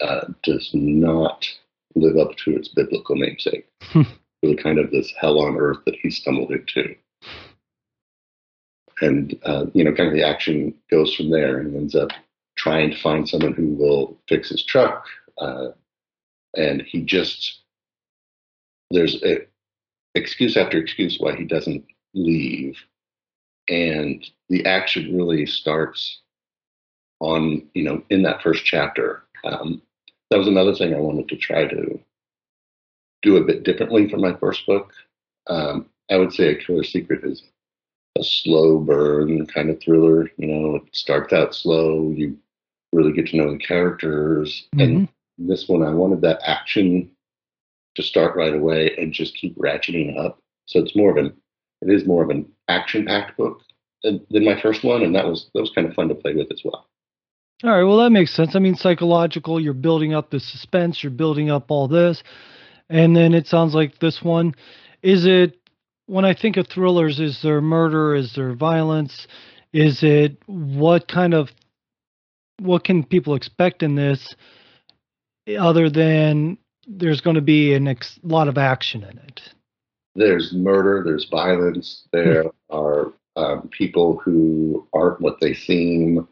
[0.00, 1.46] uh, does not
[1.94, 3.68] live up to its biblical namesake.
[4.42, 6.94] really kind of this hell on earth that he stumbled into.
[9.00, 12.10] And, uh, you know, kind of the action goes from there and ends up
[12.56, 15.06] trying to find someone who will fix his truck.
[15.38, 15.68] Uh,
[16.56, 17.60] and he just,
[18.90, 19.46] there's a,
[20.14, 22.78] excuse after excuse why he doesn't leave.
[23.68, 26.20] And the action really starts
[27.20, 29.22] on, you know, in that first chapter.
[29.44, 29.80] Um,
[30.30, 32.00] that was another thing I wanted to try to
[33.22, 34.92] do a bit differently from my first book.
[35.46, 37.42] Um, I would say A Killer Secret is
[38.18, 40.30] a slow burn kind of thriller.
[40.36, 42.10] You know, it starts out slow.
[42.10, 42.36] You
[42.92, 44.66] really get to know the characters.
[44.74, 44.80] Mm-hmm.
[44.80, 47.10] And this one, I wanted that action
[48.00, 50.40] to start right away and just keep ratcheting up.
[50.66, 51.34] So it's more of an,
[51.82, 53.60] it is more of an action-packed book
[54.02, 56.34] than, than my first one, and that was that was kind of fun to play
[56.34, 56.86] with as well.
[57.62, 58.56] All right, well that makes sense.
[58.56, 59.60] I mean, psychological.
[59.60, 61.02] You're building up the suspense.
[61.02, 62.22] You're building up all this,
[62.88, 64.54] and then it sounds like this one.
[65.02, 65.58] Is it
[66.06, 67.20] when I think of thrillers?
[67.20, 68.14] Is there murder?
[68.14, 69.26] Is there violence?
[69.72, 71.50] Is it what kind of
[72.58, 74.34] what can people expect in this,
[75.58, 76.58] other than
[76.90, 79.42] there's going to be a ex- lot of action in it?
[80.14, 81.02] There's murder.
[81.04, 82.02] There's violence.
[82.12, 86.26] There are um, people who aren't what they seem.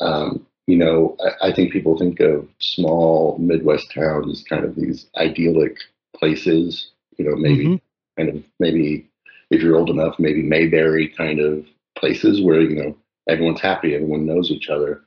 [0.00, 4.74] Um, you know, I, I, think people think of small Midwest towns as kind of
[4.74, 5.76] these idyllic
[6.16, 6.90] places.
[7.16, 8.20] You know, maybe mm-hmm.
[8.20, 9.08] kind of maybe
[9.50, 11.64] if you're old enough, maybe Mayberry kind of
[11.96, 12.96] places where you know
[13.28, 15.02] everyone's happy, everyone knows each other.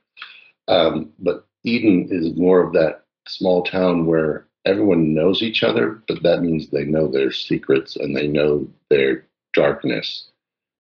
[0.68, 6.22] Um, but Eden is more of that small town where everyone knows each other, but
[6.22, 9.24] that means they know their secrets and they know their
[9.54, 10.28] darkness.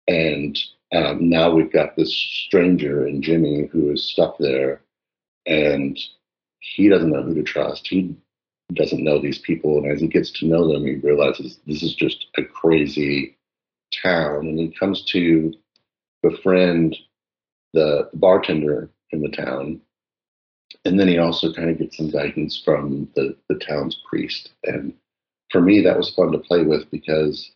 [0.06, 0.58] And
[0.92, 4.82] um, now we've got this stranger in Jimmy who is stuck there,
[5.46, 5.98] and
[6.60, 7.88] he doesn't know who to trust.
[7.88, 8.14] He
[8.74, 11.94] doesn't know these people, and as he gets to know them, he realizes this is
[11.94, 13.36] just a crazy
[14.02, 15.52] town, and he comes to
[16.22, 16.96] befriend
[17.72, 19.80] the bartender in the town,
[20.84, 24.50] and then he also kind of gets some guidance from the the town's priest.
[24.64, 24.94] And
[25.50, 27.50] for me, that was fun to play with because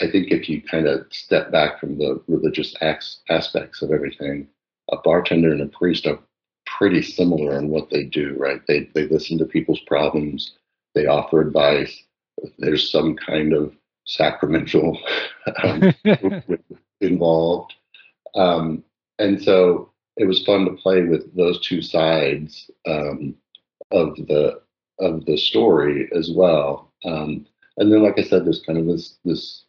[0.00, 4.48] I think if you kind of step back from the religious acts, aspects of everything,
[4.90, 6.18] a bartender and a priest are
[6.66, 8.60] pretty similar in what they do, right?
[8.66, 10.54] They they listen to people's problems,
[10.94, 12.02] they offer advice.
[12.58, 13.74] There's some kind of
[14.06, 14.98] sacramental
[15.62, 15.94] um,
[17.00, 17.74] involved,
[18.34, 18.82] um,
[19.18, 23.34] and so it was fun to play with those two sides um,
[23.90, 24.60] of the
[25.00, 26.92] of the story as well.
[27.04, 27.46] Um,
[27.76, 29.64] and then, like I said, there's kind of this this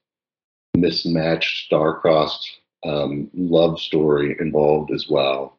[0.75, 2.47] mismatched, star-crossed
[2.86, 5.58] um, love story involved as well,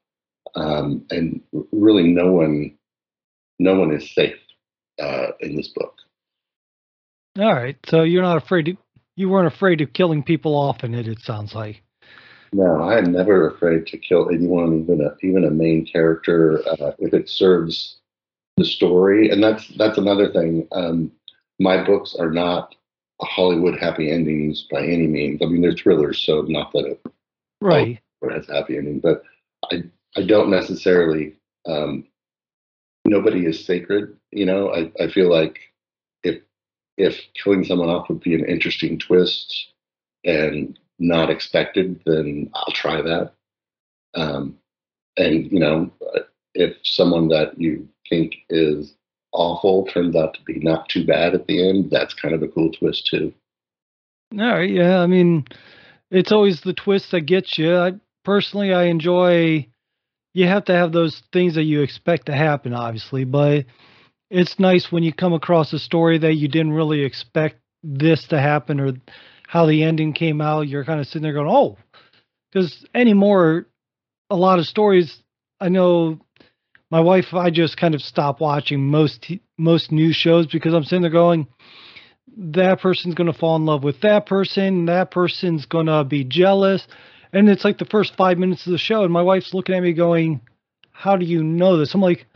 [0.54, 1.40] um, and
[1.72, 2.76] really no one,
[3.58, 4.38] no one is safe
[5.02, 5.94] uh, in this book.
[7.38, 8.76] All right, so you're not afraid to,
[9.16, 11.08] you weren't afraid of killing people off in it.
[11.08, 11.82] It sounds like.
[12.56, 16.92] No, I am never afraid to kill anyone, even a even a main character, uh,
[16.98, 17.98] if it serves
[18.56, 19.28] the story.
[19.28, 20.66] And that's that's another thing.
[20.72, 21.12] Um,
[21.60, 22.74] my books are not
[23.20, 25.42] Hollywood happy endings by any means.
[25.42, 27.06] I mean, they're thrillers, so not that it
[27.60, 29.22] right it has happy ending, but
[29.70, 29.82] I
[30.16, 31.36] I don't necessarily.
[31.66, 32.06] Um,
[33.04, 34.72] nobody is sacred, you know.
[34.72, 35.58] I I feel like
[36.22, 36.40] if
[36.96, 39.72] if killing someone off would be an interesting twist
[40.24, 43.32] and not expected, then I'll try that.
[44.14, 44.58] Um,
[45.16, 45.90] and you know,
[46.54, 48.94] if someone that you think is
[49.32, 52.48] awful turns out to be not too bad at the end, that's kind of a
[52.48, 53.32] cool twist too.
[54.32, 55.00] Right, yeah.
[55.00, 55.46] I mean,
[56.10, 57.76] it's always the twist that gets you.
[57.76, 57.92] I
[58.24, 59.66] personally, I enjoy.
[60.34, 63.64] You have to have those things that you expect to happen, obviously, but
[64.30, 68.40] it's nice when you come across a story that you didn't really expect this to
[68.40, 68.92] happen or
[69.46, 70.68] how the ending came out.
[70.68, 71.76] You're kind of sitting there going, "Oh,"
[72.52, 73.66] because anymore,
[74.30, 75.22] a lot of stories
[75.60, 76.20] I know
[76.90, 81.02] my wife, I just kind of stop watching most most news shows because I'm sitting
[81.02, 81.48] there going,
[82.36, 86.24] that person's going to fall in love with that person, that person's going to be
[86.24, 86.86] jealous,
[87.32, 89.82] and it's like the first five minutes of the show, and my wife's looking at
[89.82, 90.40] me going,
[90.92, 91.94] how do you know this?
[91.94, 92.26] I'm like,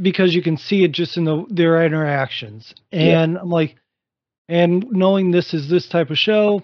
[0.00, 3.40] because you can see it just in the their interactions, and yeah.
[3.40, 3.76] I'm like,
[4.48, 6.62] and knowing this is this type of show,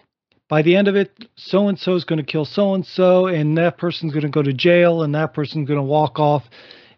[0.49, 3.27] by the end of it, so and so is going to kill so and so,
[3.27, 6.45] and that person's going to go to jail, and that person's going to walk off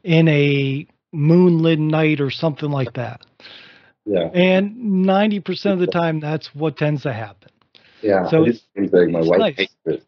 [0.02, 3.20] in a moonlit night or something like that.
[4.04, 4.30] Yeah.
[4.34, 7.50] And 90% of the time, that's what tends to happen.
[8.00, 8.28] Yeah.
[8.28, 9.56] So it's, it's my wife nice.
[9.56, 10.04] hates it.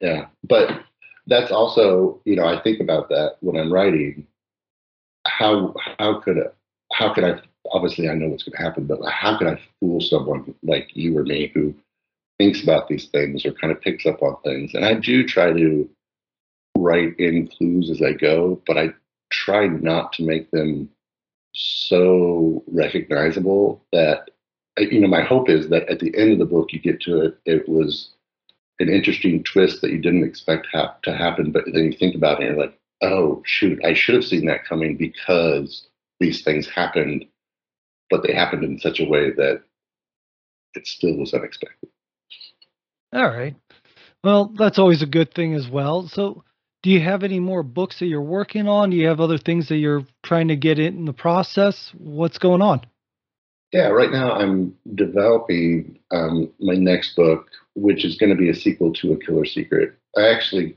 [0.00, 0.26] Yeah.
[0.44, 0.82] But
[1.26, 4.26] that's also, you know, I think about that when I'm writing.
[5.26, 6.36] How how could
[6.92, 7.40] how could I
[7.72, 11.16] obviously I know what's going to happen, but how could I fool someone like you
[11.16, 11.74] or me who
[12.38, 14.74] thinks about these things or kind of picks up on things?
[14.74, 15.88] And I do try to
[16.76, 18.94] write in clues as I go, but I
[19.30, 20.88] try not to make them
[21.52, 24.30] so recognizable that
[24.78, 27.20] you know my hope is that at the end of the book you get to
[27.20, 28.10] it it was
[28.78, 32.40] an interesting twist that you didn't expect ha- to happen but then you think about
[32.40, 35.88] it and you're like oh shoot i should have seen that coming because
[36.20, 37.24] these things happened
[38.10, 39.62] but they happened in such a way that
[40.74, 41.88] it still was unexpected
[43.12, 43.56] all right
[44.22, 46.44] well that's always a good thing as well so
[46.82, 48.90] do you have any more books that you're working on?
[48.90, 51.92] Do you have other things that you're trying to get in the process?
[51.98, 52.82] What's going on?
[53.72, 58.54] Yeah, right now I'm developing um, my next book, which is going to be a
[58.54, 59.94] sequel to A Killer Secret.
[60.16, 60.74] I actually,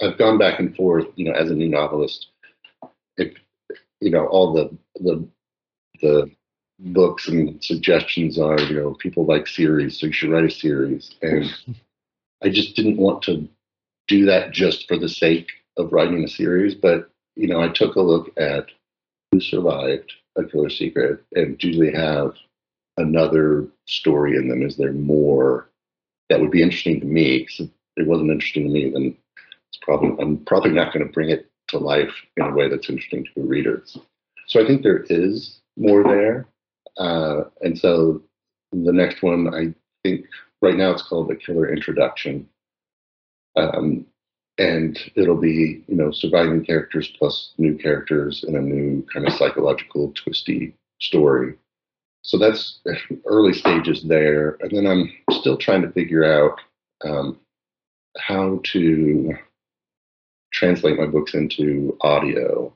[0.00, 2.28] I've gone back and forth, you know, as a new novelist.
[3.16, 3.34] If
[4.00, 5.26] you know, all the the
[6.00, 6.30] the
[6.78, 11.14] books and suggestions are, you know, people like series, so you should write a series,
[11.22, 11.52] and
[12.42, 13.48] I just didn't want to
[14.08, 16.74] do that just for the sake of writing a series.
[16.74, 18.66] But you know, I took a look at
[19.32, 22.34] who survived a killer secret, and do they have
[22.96, 24.62] another story in them?
[24.62, 25.68] Is there more
[26.28, 27.40] that would be interesting to me?
[27.40, 29.16] Because if it wasn't interesting to me, then
[29.68, 32.88] it's probably I'm probably not going to bring it to life in a way that's
[32.88, 33.98] interesting to the readers.
[34.46, 36.46] So I think there is more there,
[36.98, 38.22] uh, and so
[38.72, 40.26] the next one I think
[40.62, 42.48] right now it's called the Killer Introduction,
[43.56, 44.06] um,
[44.58, 49.34] and it'll be, you know, surviving characters plus new characters in a new kind of
[49.34, 51.54] psychological twisty story.
[52.22, 52.80] So that's
[53.26, 54.56] early stages there.
[54.60, 56.58] And then I'm still trying to figure out
[57.04, 57.38] um,
[58.18, 59.34] how to
[60.52, 62.72] translate my books into audio.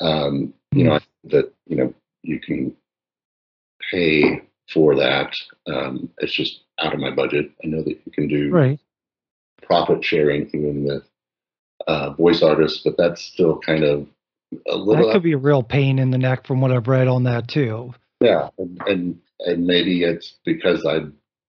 [0.00, 2.76] Um, you know, that, you know, you can
[3.90, 5.34] pay for that.
[5.66, 7.50] Um, it's just out of my budget.
[7.64, 8.80] I know that you can do right
[9.62, 11.04] profit sharing even with
[11.86, 14.06] uh, voice artists, but that's still kind of
[14.68, 15.06] a little.
[15.06, 17.48] That could be a real pain in the neck from what I've read on that
[17.48, 17.94] too.
[18.20, 21.00] Yeah, and and, and maybe it's because I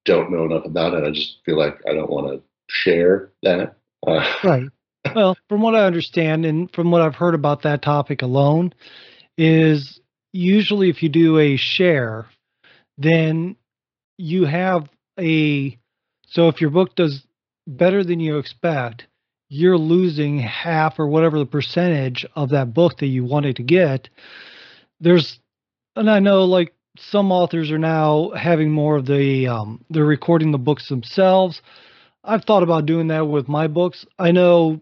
[0.05, 1.03] don't know enough about it.
[1.03, 3.75] I just feel like I don't want to share that.
[4.05, 4.69] Uh, right.
[5.13, 8.73] Well, from what I understand and from what I've heard about that topic alone,
[9.37, 9.99] is
[10.31, 12.25] usually if you do a share,
[12.97, 13.55] then
[14.17, 15.77] you have a
[16.27, 17.25] so if your book does
[17.67, 19.07] better than you expect,
[19.49, 24.09] you're losing half or whatever the percentage of that book that you wanted to get.
[24.99, 25.39] There's,
[25.95, 30.51] and I know like some authors are now having more of the, um, they're recording
[30.51, 31.61] the books themselves.
[32.23, 34.05] I've thought about doing that with my books.
[34.17, 34.81] I know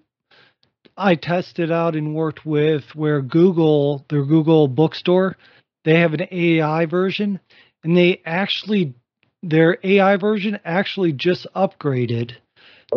[0.98, 5.38] I tested out and worked with where Google, their Google bookstore,
[5.84, 7.40] they have an AI version
[7.84, 8.94] and they actually,
[9.42, 12.34] their AI version actually just upgraded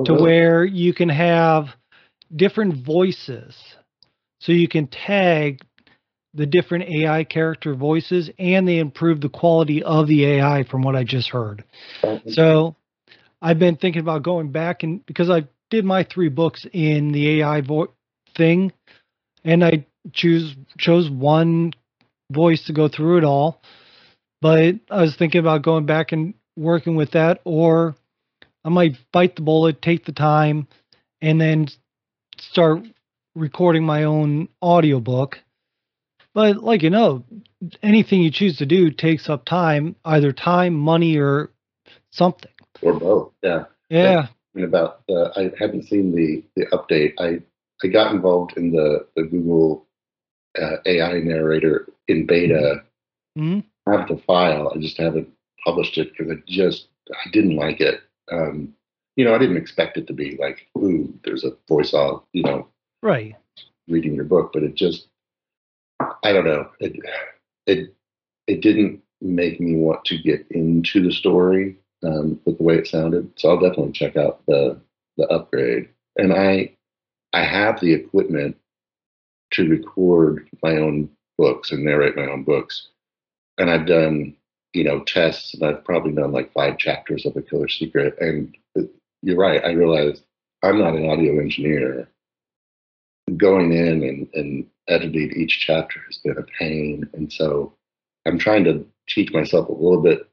[0.04, 0.22] to uh-huh.
[0.22, 1.68] where you can have
[2.34, 3.56] different voices.
[4.40, 5.62] So you can tag
[6.34, 10.96] the different AI character voices and they improve the quality of the AI from what
[10.96, 11.64] I just heard.
[12.28, 12.76] So
[13.40, 17.40] I've been thinking about going back and because I did my three books in the
[17.40, 17.92] AI vo-
[18.36, 18.72] thing
[19.44, 21.72] and I choose chose one
[22.30, 23.62] voice to go through it all.
[24.40, 27.94] But I was thinking about going back and working with that or
[28.64, 30.68] I might bite the bullet, take the time,
[31.20, 31.68] and then
[32.38, 32.82] start
[33.34, 35.38] recording my own audiobook.
[36.32, 37.24] But like you know,
[37.82, 41.50] anything you choose to do takes up time, either time, money, or
[42.10, 42.50] something.
[42.82, 43.32] Or both.
[43.42, 43.64] Yeah.
[43.88, 44.26] Yeah.
[44.56, 47.14] About the, I haven't seen the the update.
[47.18, 47.42] I
[47.82, 49.86] I got involved in the the Google
[50.60, 52.84] uh, AI narrator in beta.
[53.36, 53.60] Mm-hmm.
[53.90, 54.72] I have the file.
[54.74, 55.28] I just haven't
[55.64, 58.00] published it because I just I didn't like it
[58.30, 58.74] um,
[59.16, 62.42] you know, I didn't expect it to be like, ooh, there's a voice off, you
[62.42, 62.68] know,
[63.02, 63.36] right,
[63.88, 65.06] reading your book, but it just,
[66.00, 66.96] I don't know, it,
[67.66, 67.94] it,
[68.46, 72.86] it didn't make me want to get into the story um, with the way it
[72.86, 73.30] sounded.
[73.36, 74.80] So I'll definitely check out the
[75.16, 75.88] the upgrade.
[76.16, 76.74] And I,
[77.32, 78.56] I have the equipment
[79.52, 82.88] to record my own books and narrate my own books.
[83.58, 84.36] And I've done,
[84.72, 88.16] you know, tests and I've probably done like five chapters of A Killer Secret.
[88.20, 88.56] And
[89.22, 89.64] you're right.
[89.64, 90.24] I realized
[90.62, 92.08] I'm not an audio engineer.
[93.36, 97.08] Going in and, and editing each chapter has been a pain.
[97.14, 97.72] And so
[98.26, 100.28] I'm trying to teach myself a little bit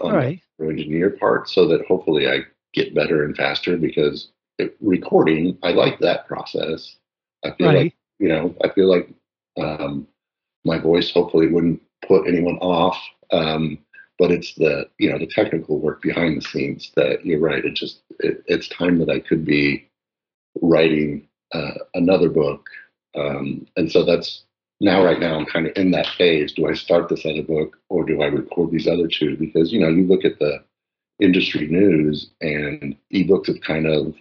[0.00, 0.40] on right.
[0.58, 2.40] the engineer part so that hopefully I
[2.72, 6.96] get better and faster because it, recording, I like that process.
[7.44, 7.76] I feel right.
[7.76, 9.08] like, you know, I feel like
[9.60, 10.06] um,
[10.64, 12.98] my voice hopefully wouldn't put anyone off.
[13.30, 13.78] Um,
[14.18, 17.64] but it's the, you know, the technical work behind the scenes that you're right.
[17.64, 19.88] It just, it, it's time that I could be
[20.60, 22.68] writing uh, another book.
[23.14, 24.44] Um, and so that's
[24.82, 26.52] now right now I'm kind of in that phase.
[26.52, 29.36] Do I start this other book or do I record these other two?
[29.36, 30.62] Because you know, you look at the
[31.20, 34.14] industry news and ebooks have kind of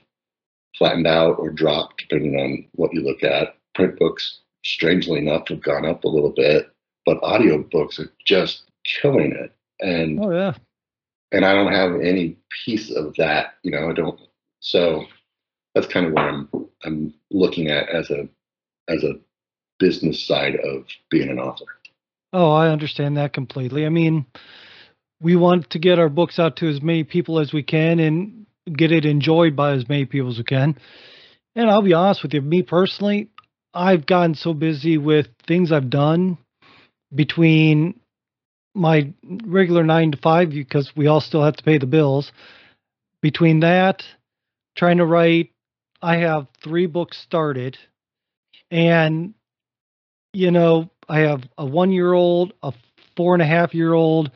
[0.78, 3.56] flattened out or dropped depending on what you look at.
[3.74, 6.72] Print books, strangely enough, have gone up a little bit,
[7.06, 9.52] but audiobooks are just killing it.
[9.80, 10.54] And oh yeah.
[11.34, 14.20] And I don't have any piece of that, you know, I don't
[14.60, 15.06] so
[15.74, 16.50] that's kind of what I'm
[16.84, 18.30] I'm looking at as a
[18.88, 19.20] as a
[19.82, 21.66] business side of being an author.
[22.32, 23.86] Oh, I understand that completely.
[23.86, 24.26] I mean,
[25.22, 28.46] we want to get our books out to as many people as we can and
[28.72, 30.78] get it enjoyed by as many people as we can.
[31.56, 33.30] And I'll be honest with you, me personally,
[33.74, 36.38] I've gotten so busy with things I've done
[37.14, 38.00] between
[38.74, 39.12] my
[39.46, 42.32] regular nine to five because we all still have to pay the bills.
[43.22, 44.04] Between that,
[44.76, 45.52] trying to write,
[46.02, 47.78] I have three books started,
[48.72, 49.34] and
[50.34, 52.74] you know, I have a one year old, a
[53.18, 54.32] four and a half year old,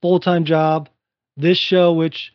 [0.00, 0.88] full time job.
[1.36, 2.32] This show, which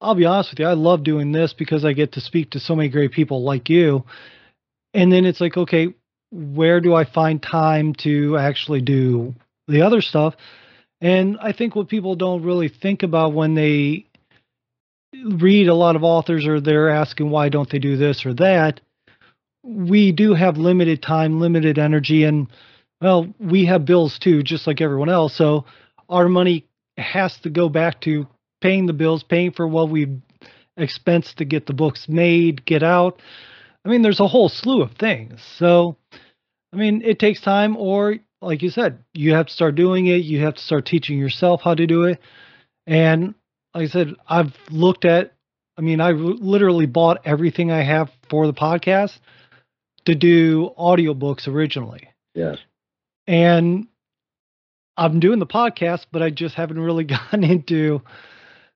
[0.00, 2.60] I'll be honest with you, I love doing this because I get to speak to
[2.60, 4.04] so many great people like you.
[4.94, 5.94] And then it's like, okay,
[6.30, 9.34] where do I find time to actually do
[9.66, 10.34] the other stuff?
[11.00, 14.06] And I think what people don't really think about when they
[15.24, 18.80] read a lot of authors or they're asking why don't they do this or that
[19.68, 22.48] we do have limited time, limited energy, and
[23.00, 25.36] well, we have bills too, just like everyone else.
[25.36, 25.66] So
[26.08, 26.64] our money
[26.96, 28.26] has to go back to
[28.60, 30.20] paying the bills, paying for what we
[30.76, 33.20] expense to get the books made, get out.
[33.84, 35.40] I mean, there's a whole slew of things.
[35.58, 35.96] So,
[36.72, 40.22] I mean, it takes time, or like you said, you have to start doing it.
[40.22, 42.20] You have to start teaching yourself how to do it.
[42.86, 43.34] And
[43.74, 45.34] like I said, I've looked at,
[45.76, 49.18] I mean, I literally bought everything I have for the podcast
[50.08, 52.08] to do audiobooks originally.
[52.34, 52.56] Yeah.
[53.26, 53.88] And
[54.96, 58.00] I'm doing the podcast, but I just haven't really gotten into.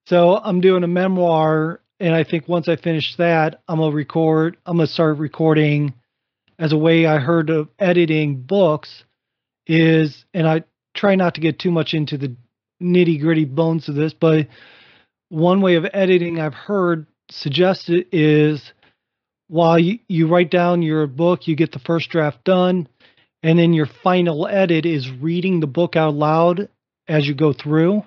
[0.05, 4.59] So I'm doing a memoir, and I think once I finish that, I'm gonna record.
[4.66, 5.95] I'm gonna start recording
[6.59, 9.05] as a way I heard of editing books
[9.66, 10.64] is, and I
[10.95, 12.37] try not to get too much into the
[12.83, 14.49] nitty gritty bones of this, but
[15.30, 18.74] one way of editing I've heard suggested is
[19.49, 22.88] while you, you write down your book, you get the first draft done,
[23.43, 26.68] and then your final edit is reading the book out loud
[27.09, 28.05] as you go through,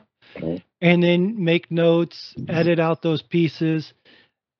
[0.82, 3.94] and then make notes, edit out those pieces,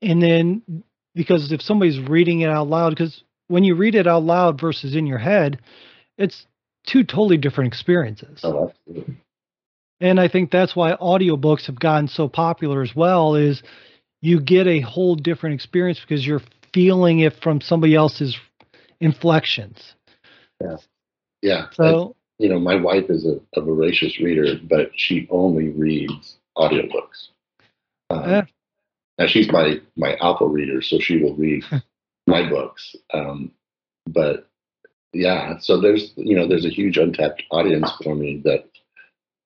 [0.02, 0.84] and then
[1.16, 4.96] because if somebody's reading it out loud, because when you read it out loud versus
[4.96, 5.60] in your head,
[6.18, 6.46] it's
[6.86, 8.42] two totally different experiences.
[8.44, 9.16] Oh, absolutely.
[10.02, 13.64] And I think that's why audiobooks have gotten so popular as well is
[14.22, 16.42] you get a whole different experience because you're
[16.76, 18.38] feeling it from somebody else's
[19.00, 19.96] inflections.
[20.62, 20.76] Yeah.
[21.42, 21.66] Yeah.
[21.72, 26.36] So, I, you know, my wife is a, a, voracious reader, but she only reads
[26.58, 27.30] audiobooks.
[28.10, 28.42] Um, uh,
[29.18, 31.64] now she's my, my alpha reader, so she will read
[32.28, 32.94] my books.
[33.14, 33.52] Um,
[34.08, 34.50] but
[35.14, 38.68] yeah, so there's, you know, there's a huge untapped audience for me that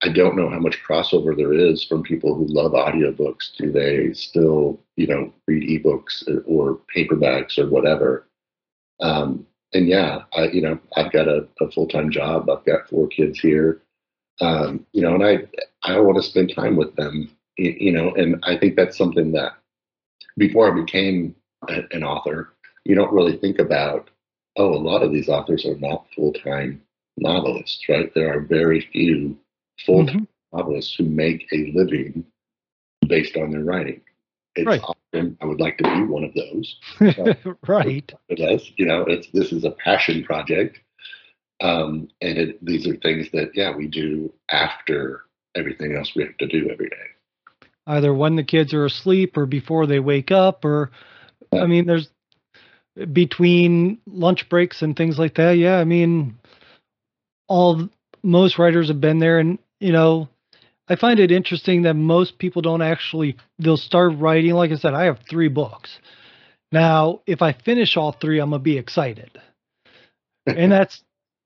[0.01, 3.55] I don't know how much crossover there is from people who love audiobooks.
[3.57, 8.27] Do they still, you know, read ebooks or paperbacks or whatever?
[9.01, 12.49] Um, and yeah, I, you know, I've got a, a full time job.
[12.49, 13.81] I've got four kids here,
[14.41, 15.47] um, you know, and I
[15.83, 19.53] I want to spend time with them, you know, and I think that's something that
[20.37, 21.35] before I became
[21.67, 22.53] a, an author,
[22.85, 24.09] you don't really think about.
[24.57, 26.81] Oh, a lot of these authors are not full time
[27.17, 28.11] novelists, right?
[28.13, 29.37] There are very few
[29.85, 30.57] full time mm-hmm.
[30.57, 32.25] novelists who make a living
[33.07, 34.01] based on their writing.
[34.55, 34.81] It's right.
[34.81, 37.55] often I would like to be one of those.
[37.67, 38.11] right.
[38.29, 40.79] Yes, you know, it's this is a passion project.
[41.61, 45.21] Um, and it, these are things that, yeah, we do after
[45.55, 47.67] everything else we have to do every day.
[47.85, 50.91] Either when the kids are asleep or before they wake up, or
[51.51, 51.63] yeah.
[51.63, 52.09] I mean, there's
[53.11, 55.57] between lunch breaks and things like that.
[55.57, 56.37] Yeah, I mean,
[57.47, 57.89] all
[58.23, 60.29] most writers have been there, and you know,
[60.87, 64.51] I find it interesting that most people don't actually they'll start writing.
[64.53, 65.99] Like I said, I have three books.
[66.71, 69.31] Now, if I finish all three, I'm gonna be excited,
[70.45, 71.01] and that's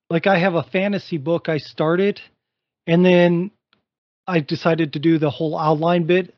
[0.09, 2.21] like I have a fantasy book I started,
[2.87, 3.51] and then
[4.27, 6.33] I decided to do the whole outline bit.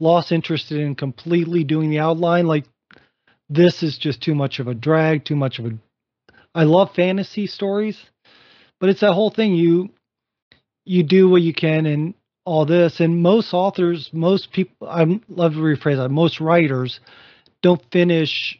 [0.00, 2.46] Lost interest in completely doing the outline.
[2.46, 2.64] Like
[3.48, 5.70] this is just too much of a drag, too much of a.
[6.54, 8.00] I love fantasy stories,
[8.80, 9.54] but it's that whole thing.
[9.54, 9.90] You
[10.84, 12.14] you do what you can and
[12.44, 16.08] all this, and most authors, most people, I love to rephrase that.
[16.08, 17.00] Most writers
[17.62, 18.58] don't finish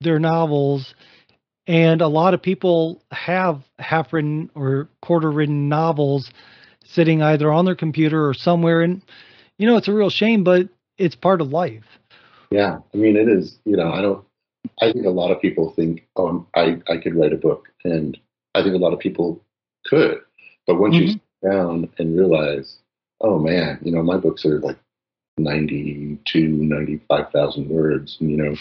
[0.00, 0.94] their novels
[1.68, 6.30] and a lot of people have half written or quarter written novels
[6.82, 8.80] sitting either on their computer or somewhere.
[8.80, 9.02] And,
[9.58, 11.84] you know, it's a real shame, but it's part of life.
[12.50, 12.78] Yeah.
[12.94, 14.24] I mean, it is, you know, I don't,
[14.80, 17.68] I think a lot of people think, oh, I, I could write a book.
[17.84, 18.18] And
[18.54, 19.44] I think a lot of people
[19.84, 20.20] could.
[20.66, 21.08] But once mm-hmm.
[21.08, 22.78] you down and realize,
[23.20, 24.78] oh man, you know, my books are like
[25.38, 28.16] 92, 95,000 words.
[28.20, 28.56] And, you know,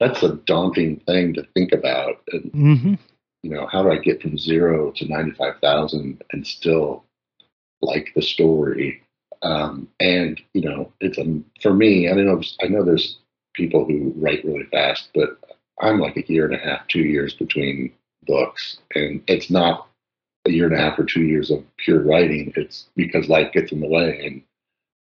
[0.00, 2.22] that's a daunting thing to think about.
[2.32, 2.94] And, mm-hmm.
[3.42, 7.04] you know, how do I get from zero to 95,000 and still
[7.80, 9.02] like the story?
[9.42, 13.18] Um, and, you know, it's a, for me, I don't know, I know there's
[13.54, 15.38] people who write really fast, but
[15.80, 17.92] I'm like a year and a half, two years between
[18.24, 18.78] books.
[18.94, 19.88] And it's not
[20.46, 22.52] a year and a half or two years of pure writing.
[22.56, 24.26] It's because life gets in the way.
[24.26, 24.42] And,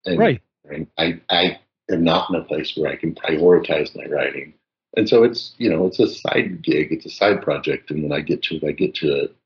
[0.07, 0.43] and, right.
[0.65, 1.59] and I, I
[1.91, 4.55] am not in a place where I can prioritize my writing
[4.97, 8.13] and so it's you know it's a side gig it's a side project and when
[8.13, 9.37] i get to it i get to it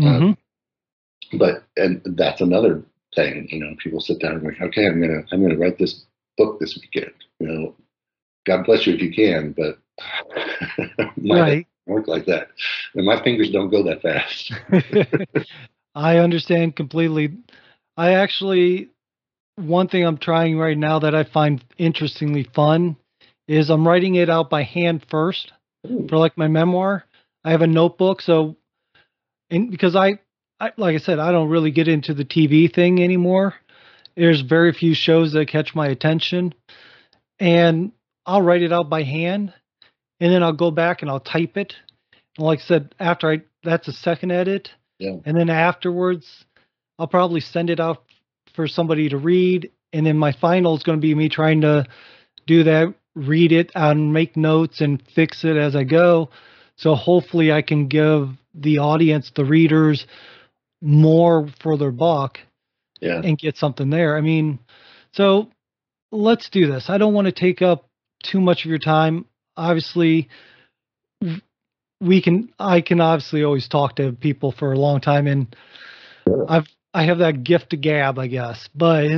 [0.00, 0.24] mm-hmm.
[0.24, 0.38] um,
[1.38, 2.82] but and that's another
[3.14, 6.06] thing you know people sit down and like okay i'm gonna i'm gonna write this
[6.38, 7.74] book this weekend you know
[8.46, 9.78] god bless you if you can but
[11.16, 11.66] my right.
[11.86, 12.48] Work like that
[12.94, 14.52] and my fingers don't go that fast
[15.94, 17.32] i understand completely
[17.96, 18.88] i actually
[19.56, 22.96] one thing i'm trying right now that i find interestingly fun
[23.48, 25.52] is I'm writing it out by hand first
[25.90, 26.06] Ooh.
[26.08, 27.04] for like my memoir.
[27.44, 28.56] I have a notebook, so
[29.50, 30.20] and because I,
[30.60, 33.54] I like I said, I don't really get into the TV thing anymore.
[34.16, 36.54] There's very few shows that catch my attention,
[37.38, 37.92] and
[38.26, 39.52] I'll write it out by hand,
[40.22, 41.74] and then I'll go back and I'll type it.
[42.38, 45.16] And like I said, after I that's a second edit, yeah.
[45.24, 46.44] and then afterwards,
[46.98, 48.04] I'll probably send it out
[48.54, 51.86] for somebody to read, and then my final is going to be me trying to
[52.46, 56.30] do that read it and make notes and fix it as I go.
[56.76, 60.06] So hopefully I can give the audience, the readers,
[60.80, 62.38] more for their buck
[63.00, 63.20] yeah.
[63.22, 64.16] and get something there.
[64.16, 64.58] I mean,
[65.12, 65.50] so
[66.10, 66.86] let's do this.
[66.88, 67.88] I don't want to take up
[68.22, 69.26] too much of your time.
[69.56, 70.28] Obviously,
[72.00, 75.54] we can I can obviously always talk to people for a long time and
[76.48, 78.68] I've I have that gift to gab, I guess.
[78.74, 79.08] But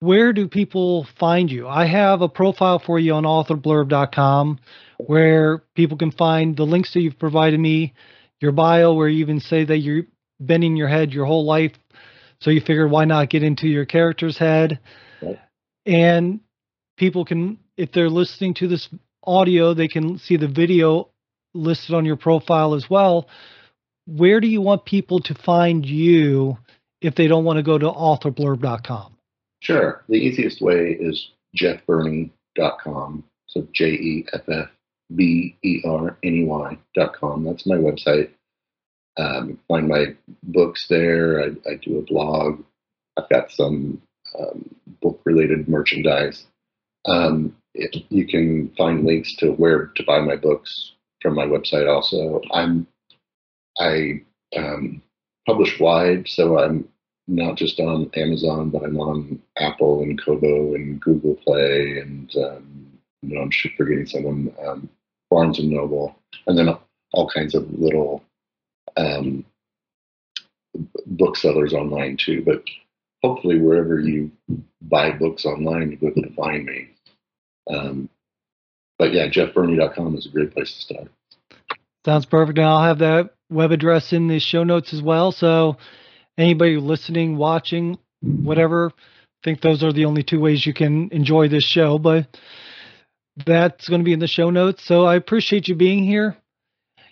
[0.00, 1.68] where do people find you?
[1.68, 4.58] I have a profile for you on authorblurb.com
[5.06, 7.94] where people can find the links that you've provided me,
[8.40, 10.06] your bio, where you even say that you've
[10.44, 11.72] been in your head your whole life.
[12.40, 14.80] So you figured why not get into your character's head?
[15.86, 16.40] And
[16.96, 18.88] people can, if they're listening to this
[19.24, 21.08] audio, they can see the video
[21.54, 23.28] listed on your profile as well.
[24.06, 26.58] Where do you want people to find you
[27.00, 29.16] if they don't want to go to authorblurb.com?
[29.60, 30.02] Sure.
[30.08, 33.24] The easiest way is jeffberney.com.
[33.46, 34.68] So J E F F
[35.14, 37.44] B E R N E Y.com.
[37.44, 38.30] That's my website.
[39.18, 41.40] Um, find my books there.
[41.42, 42.64] I, I, do a blog.
[43.18, 44.00] I've got some
[44.38, 46.46] um, book related merchandise.
[47.06, 51.88] Um, it, you can find links to where to buy my books from my website
[51.88, 52.40] also.
[52.52, 52.86] I'm
[53.78, 54.22] I
[54.56, 55.02] um,
[55.46, 56.88] publish wide, so I'm
[57.28, 62.98] not just on Amazon, but I'm on Apple and Kobo and Google Play, and um,
[63.22, 64.88] you know, I'm forgetting someone, um,
[65.30, 66.68] Barnes and Noble, and then
[67.12, 68.22] all kinds of little
[68.96, 69.44] um,
[71.06, 72.42] booksellers online too.
[72.44, 72.64] But
[73.22, 74.30] hopefully, wherever you
[74.82, 76.88] buy books online, you'll be able to find me.
[77.68, 78.08] Um,
[78.98, 81.08] but yeah, jeffberney.com is a great place to start.
[82.04, 82.58] Sounds perfect.
[82.58, 85.32] And I'll have that web address in the show notes as well.
[85.32, 85.76] So
[86.36, 91.48] anybody listening, watching, whatever, I think those are the only two ways you can enjoy
[91.48, 91.98] this show.
[91.98, 92.26] But
[93.44, 94.84] that's going to be in the show notes.
[94.84, 96.36] So I appreciate you being here.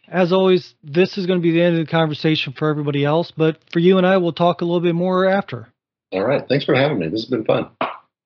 [0.08, 3.32] As always, this is going to be the end of the conversation for everybody else,
[3.36, 5.68] but for you and I, we'll talk a little bit more after.
[6.12, 6.42] All right.
[6.48, 7.08] Thanks for having me.
[7.08, 7.70] This has been fun.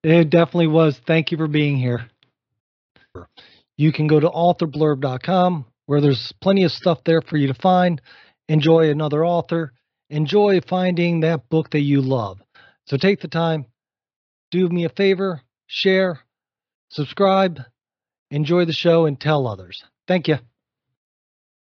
[0.02, 0.98] It definitely was.
[1.06, 2.08] Thank you for being here.
[3.76, 8.00] You can go to authorblurb.com where there's plenty of stuff there for you to find.
[8.48, 9.72] Enjoy another author.
[10.10, 12.38] Enjoy finding that book that you love.
[12.86, 13.66] So take the time,
[14.50, 16.20] do me a favor, share,
[16.90, 17.60] subscribe,
[18.30, 19.82] enjoy the show, and tell others.
[20.06, 20.38] Thank you.